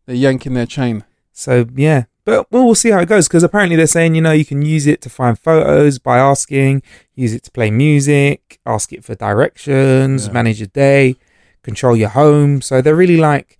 they're 0.06 0.16
yanking 0.16 0.54
their 0.54 0.66
chain. 0.66 1.04
So 1.32 1.66
yeah, 1.74 2.04
but 2.26 2.50
well, 2.52 2.66
we'll 2.66 2.74
see 2.74 2.90
how 2.90 2.98
it 2.98 3.08
goes 3.08 3.26
because 3.28 3.42
apparently 3.42 3.76
they're 3.76 3.86
saying 3.86 4.14
you 4.14 4.20
know 4.20 4.32
you 4.32 4.44
can 4.44 4.60
use 4.60 4.86
it 4.86 5.00
to 5.02 5.08
find 5.08 5.38
photos 5.38 5.98
by 5.98 6.18
asking, 6.18 6.82
use 7.14 7.32
it 7.32 7.42
to 7.44 7.50
play 7.50 7.70
music, 7.70 8.58
ask 8.66 8.92
it 8.92 9.02
for 9.02 9.14
directions, 9.14 10.26
Yeah. 10.26 10.32
manage 10.34 10.58
your 10.60 10.66
day, 10.68 11.16
control 11.62 11.96
your 11.96 12.10
home. 12.10 12.60
So 12.60 12.82
they're 12.82 12.94
really 12.94 13.16
like 13.16 13.58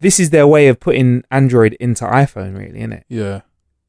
this 0.00 0.20
is 0.20 0.28
their 0.30 0.46
way 0.46 0.68
of 0.68 0.78
putting 0.78 1.24
Android 1.30 1.72
into 1.80 2.04
iPhone, 2.04 2.58
really, 2.58 2.78
isn't 2.80 2.92
it? 2.92 3.04
Yeah, 3.08 3.40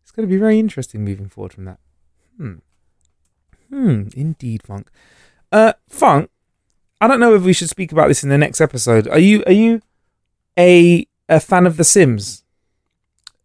It's 0.01 0.11
going 0.11 0.27
to 0.27 0.31
be 0.33 0.39
very 0.39 0.57
interesting 0.59 1.03
moving 1.03 1.27
forward 1.29 1.53
from 1.53 1.65
that. 1.65 1.79
Hmm. 2.37 2.53
Hmm. 3.69 4.07
Indeed, 4.15 4.63
Funk. 4.63 4.89
Uh, 5.51 5.73
Funk. 5.87 6.29
I 7.01 7.07
don't 7.07 7.19
know 7.19 7.35
if 7.35 7.43
we 7.43 7.53
should 7.53 7.69
speak 7.69 7.91
about 7.91 8.07
this 8.07 8.23
in 8.23 8.29
the 8.29 8.37
next 8.37 8.59
episode. 8.61 9.07
Are 9.07 9.19
you 9.19 9.43
are 9.45 9.51
you 9.53 9.81
a 10.57 11.07
a 11.29 11.39
fan 11.39 11.65
of 11.67 11.77
The 11.77 11.83
Sims? 11.83 12.43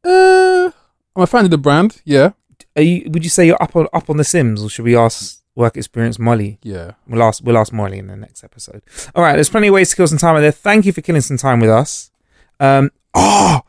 uh, 0.04 0.70
I'm 1.16 1.22
a 1.22 1.26
fan 1.26 1.44
of 1.44 1.50
the 1.50 1.58
brand. 1.58 2.00
Yeah, 2.04 2.30
Are 2.76 2.82
you? 2.82 3.08
Would 3.10 3.24
you 3.24 3.30
say 3.30 3.46
you're 3.46 3.62
up 3.62 3.74
on 3.76 3.86
up 3.92 4.10
on 4.10 4.16
The 4.16 4.24
Sims, 4.24 4.62
or 4.62 4.68
should 4.68 4.84
we 4.84 4.96
ask 4.96 5.40
work 5.54 5.76
experience 5.76 6.18
Molly? 6.18 6.58
yeah. 6.62 6.92
We'll 7.06 7.22
ask 7.22 7.42
we'll 7.44 7.56
ask 7.58 7.72
Molly 7.72 7.98
in 7.98 8.08
the 8.08 8.16
next 8.16 8.42
episode. 8.42 8.82
All 9.14 9.22
right. 9.22 9.34
There's 9.34 9.48
plenty 9.50 9.68
of 9.68 9.74
ways 9.74 9.90
to 9.90 9.96
kill 9.96 10.06
some 10.08 10.18
time 10.18 10.36
out 10.36 10.40
there. 10.40 10.50
Thank 10.52 10.84
you 10.86 10.92
for 10.92 11.00
killing 11.00 11.20
some 11.22 11.36
time 11.36 11.60
with 11.60 11.70
us. 11.70 12.10
Um. 12.58 12.90
Oh, 13.14 13.60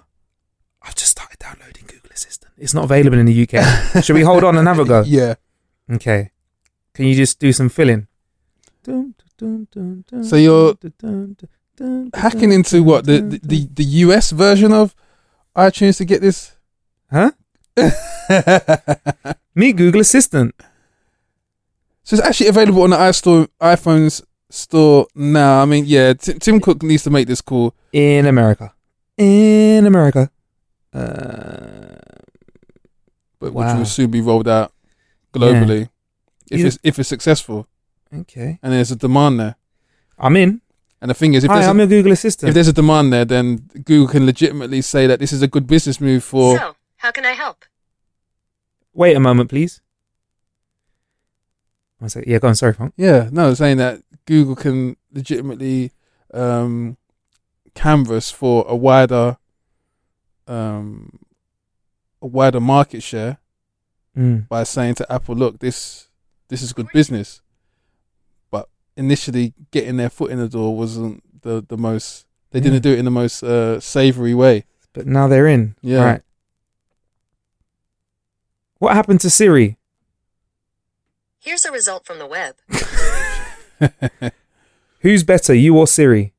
I've 0.82 0.96
just 0.96 1.12
started 1.12 1.38
downloading 1.40 1.84
Google 1.88 2.10
Assistant. 2.12 2.52
It's 2.58 2.74
not 2.74 2.86
available 2.86 3.20
in 3.20 3.26
the 3.28 3.48
UK. 3.48 4.04
should 4.04 4.16
we 4.16 4.22
hold 4.24 4.44
on 4.44 4.58
and 4.58 4.68
have 4.68 4.80
a 4.80 4.86
go? 4.86 5.04
Yeah. 5.06 5.36
Okay. 5.92 6.32
Can 6.96 7.06
you 7.06 7.14
just 7.16 7.40
do 7.40 7.52
some 7.54 7.70
filling? 7.70 8.08
So 8.86 10.36
you're 10.36 10.76
Hacking 12.14 12.52
into 12.54 12.82
what 12.84 13.06
the 13.06 13.20
the, 13.22 13.40
the, 13.44 13.70
the 13.74 13.84
US 14.06 14.32
version 14.32 14.72
of 14.72 14.96
iTunes 15.56 15.98
to 15.98 16.06
get 16.06 16.22
this. 16.22 16.55
Huh? 17.12 17.32
Me, 19.56 19.74
Google 19.74 20.02
Assistant. 20.02 20.56
So 22.04 22.16
it's 22.18 22.26
actually 22.26 22.48
available 22.48 22.84
on 22.84 22.92
the 22.92 22.98
iStore, 22.98 23.48
iPhone's 23.62 24.22
store 24.50 25.08
now. 25.16 25.62
I 25.62 25.66
mean, 25.66 25.86
yeah, 25.86 26.14
Tim, 26.14 26.40
Tim 26.40 26.60
Cook 26.60 26.84
needs 26.84 27.04
to 27.04 27.10
make 27.10 27.28
this 27.28 27.42
call. 27.42 27.74
In 27.94 28.26
America. 28.26 28.74
In 29.18 29.86
America. 29.86 30.30
Uh, 30.94 31.96
but 33.40 33.54
Wow. 33.54 33.68
which 33.68 33.78
will 33.78 33.86
soon 33.86 34.12
be 34.12 34.22
rolled 34.22 34.48
out 34.48 34.72
globally 35.34 35.90
if 36.50 36.60
Yeah. 36.60 36.68
it's 36.68 36.80
if 36.84 36.98
it's 37.00 37.10
successful 37.10 37.68
okay. 38.14 38.60
and 38.64 38.72
there's 38.74 38.92
a 38.92 38.96
demand 38.96 39.40
there. 39.40 39.56
I'm 40.18 40.38
in. 40.38 40.62
And 41.02 41.10
the 41.10 41.14
thing 41.14 41.34
is, 41.34 41.44
if 41.44 41.50
Hi, 41.50 41.58
there's, 41.58 41.68
I'm 41.70 41.80
a, 41.80 41.84
your 41.84 41.88
Google 41.90 42.14
Assistant. 42.14 42.48
if 42.50 42.54
there's 42.54 42.70
a 42.70 42.74
demand 42.74 43.12
there, 43.12 43.26
then 43.26 43.58
Google 43.84 44.08
can 44.08 44.26
legitimately 44.26 44.82
say 44.82 45.06
that 45.08 45.20
this 45.20 45.34
is 45.34 45.42
a 45.42 45.48
good 45.48 45.68
business 45.68 46.00
move 46.00 46.24
for. 46.24 46.58
So, 46.58 46.76
how 47.06 47.12
can 47.12 47.24
I 47.24 47.34
help? 47.34 47.66
Wait 48.92 49.16
a 49.16 49.20
moment, 49.20 49.48
please. 49.50 49.80
One 52.00 52.10
sec. 52.10 52.24
Yeah, 52.26 52.40
go 52.40 52.48
on. 52.48 52.56
Sorry, 52.56 52.74
Funk. 52.74 52.94
Yeah, 52.98 53.30
no, 53.32 53.54
saying 53.54 53.78
that 53.78 54.02
Google 54.26 54.56
can 54.56 54.98
legitimately 55.14 55.92
um, 56.34 56.98
canvas 57.76 58.32
for 58.32 58.66
a 58.68 58.76
wider, 58.76 59.38
um, 60.48 61.20
a 62.22 62.28
wider 62.28 62.60
market 62.60 63.04
share 63.04 63.38
Mm. 64.18 64.48
by 64.48 64.64
saying 64.64 64.96
to 64.96 65.06
Apple, 65.12 65.36
"Look, 65.36 65.60
this 65.60 66.08
this 66.48 66.62
is 66.62 66.72
good 66.74 66.88
business." 66.94 67.42
But 68.50 68.70
initially, 68.96 69.54
getting 69.72 69.98
their 69.98 70.10
foot 70.10 70.32
in 70.32 70.40
the 70.40 70.48
door 70.48 70.76
wasn't 70.76 71.22
the 71.42 71.64
the 71.68 71.78
most. 71.78 72.26
They 72.52 72.60
Yeah. 72.60 72.64
didn't 72.64 72.82
do 72.84 72.94
it 72.94 73.00
in 73.00 73.06
the 73.06 73.12
most 73.12 73.44
uh, 73.44 73.80
savory 73.82 74.34
way. 74.34 74.64
But 74.94 75.06
now 75.06 75.28
they're 75.28 75.48
in. 75.48 75.76
Yeah. 75.82 76.04
Right. 76.06 76.22
What 78.78 78.94
happened 78.94 79.22
to 79.22 79.30
Siri? 79.30 79.78
Here's 81.40 81.64
a 81.64 81.72
result 81.72 82.06
from 82.06 82.20
the 82.20 82.28
web. 82.28 82.56
Who's 85.00 85.24
better, 85.24 85.54
you 85.54 85.78
or 85.78 85.88
Siri? 85.88 86.34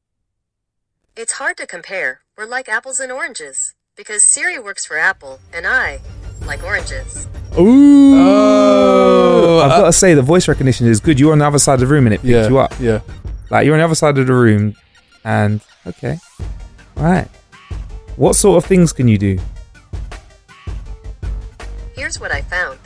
It's 1.17 1.35
hard 1.35 1.57
to 1.57 1.67
compare. 1.67 2.21
We're 2.37 2.45
like 2.47 2.69
apples 2.69 3.01
and 3.01 3.11
oranges. 3.11 3.75
Because 3.97 4.23
Siri 4.35 4.59
works 4.59 4.85
for 4.85 4.99
Apple, 4.99 5.41
and 5.55 5.67
I 5.67 6.01
like 6.45 6.63
oranges. 6.63 7.27
Ooh. 7.59 8.15
Oh, 8.19 9.61
I've 9.65 9.73
uh, 9.73 9.81
got 9.81 9.87
to 9.87 9.93
say, 9.95 10.13
the 10.13 10.21
voice 10.21 10.47
recognition 10.47 10.87
is 10.87 11.01
good. 11.01 11.19
You're 11.19 11.33
on 11.33 11.39
the 11.39 11.47
other 11.47 11.59
side 11.59 11.75
of 11.75 11.81
the 11.81 11.87
room 11.87 12.07
and 12.07 12.13
it 12.15 12.19
picked 12.19 12.29
yeah, 12.29 12.49
you 12.49 12.59
up. 12.59 12.75
yeah. 12.79 13.01
Like, 13.49 13.65
you're 13.65 13.75
on 13.75 13.79
the 13.79 13.85
other 13.85 13.95
side 13.95 14.19
of 14.19 14.27
the 14.27 14.35
room 14.35 14.75
and, 15.25 15.63
okay. 15.87 16.19
Right. 16.97 17.29
What 18.17 18.35
sort 18.35 18.63
of 18.63 18.69
things 18.69 18.93
can 18.93 19.09
you 19.09 19.17
do? 19.17 19.39
Here's 22.07 22.21
what 22.21 22.31
I 22.31 22.41
found. 22.43 22.79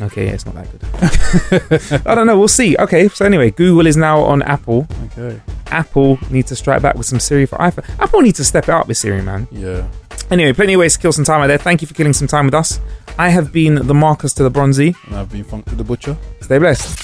Okay, 0.00 0.26
yeah, 0.26 0.30
it's 0.30 0.46
not 0.46 0.54
that 0.54 1.90
good. 1.90 2.02
I 2.06 2.14
don't 2.14 2.28
know. 2.28 2.38
We'll 2.38 2.46
see. 2.46 2.76
Okay, 2.76 3.08
so 3.08 3.24
anyway, 3.24 3.50
Google 3.50 3.84
is 3.88 3.96
now 3.96 4.20
on 4.20 4.42
Apple. 4.42 4.86
Okay. 5.06 5.40
Apple 5.72 6.20
needs 6.30 6.50
to 6.50 6.54
strike 6.54 6.80
back 6.80 6.94
with 6.94 7.04
some 7.04 7.18
Siri 7.18 7.46
for 7.46 7.58
iPhone. 7.58 7.84
Apple 7.98 8.20
needs 8.20 8.36
to 8.36 8.44
step 8.44 8.68
it 8.68 8.70
up 8.70 8.86
with 8.86 8.96
Siri, 8.96 9.22
man. 9.22 9.48
Yeah. 9.50 9.88
Anyway, 10.30 10.52
plenty 10.52 10.74
of 10.74 10.78
ways 10.78 10.92
to 10.92 11.00
kill 11.00 11.10
some 11.10 11.24
time 11.24 11.40
out 11.40 11.48
there. 11.48 11.58
Thank 11.58 11.82
you 11.82 11.88
for 11.88 11.94
killing 11.94 12.12
some 12.12 12.28
time 12.28 12.44
with 12.44 12.54
us. 12.54 12.78
I 13.18 13.30
have 13.30 13.52
been 13.52 13.74
the 13.88 13.92
Marcus 13.92 14.32
to 14.34 14.44
the 14.44 14.50
Bronzy. 14.50 14.94
And 15.06 15.16
I've 15.16 15.32
been 15.32 15.42
Funk 15.42 15.64
to 15.64 15.74
the 15.74 15.82
Butcher. 15.82 16.16
Stay 16.40 16.58
blessed. 16.58 16.96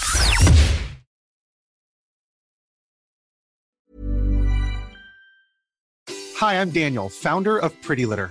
Hi, 6.37 6.61
I'm 6.61 6.71
Daniel, 6.71 7.09
founder 7.09 7.59
of 7.59 7.73
Pretty 7.83 8.07
Litter. 8.07 8.31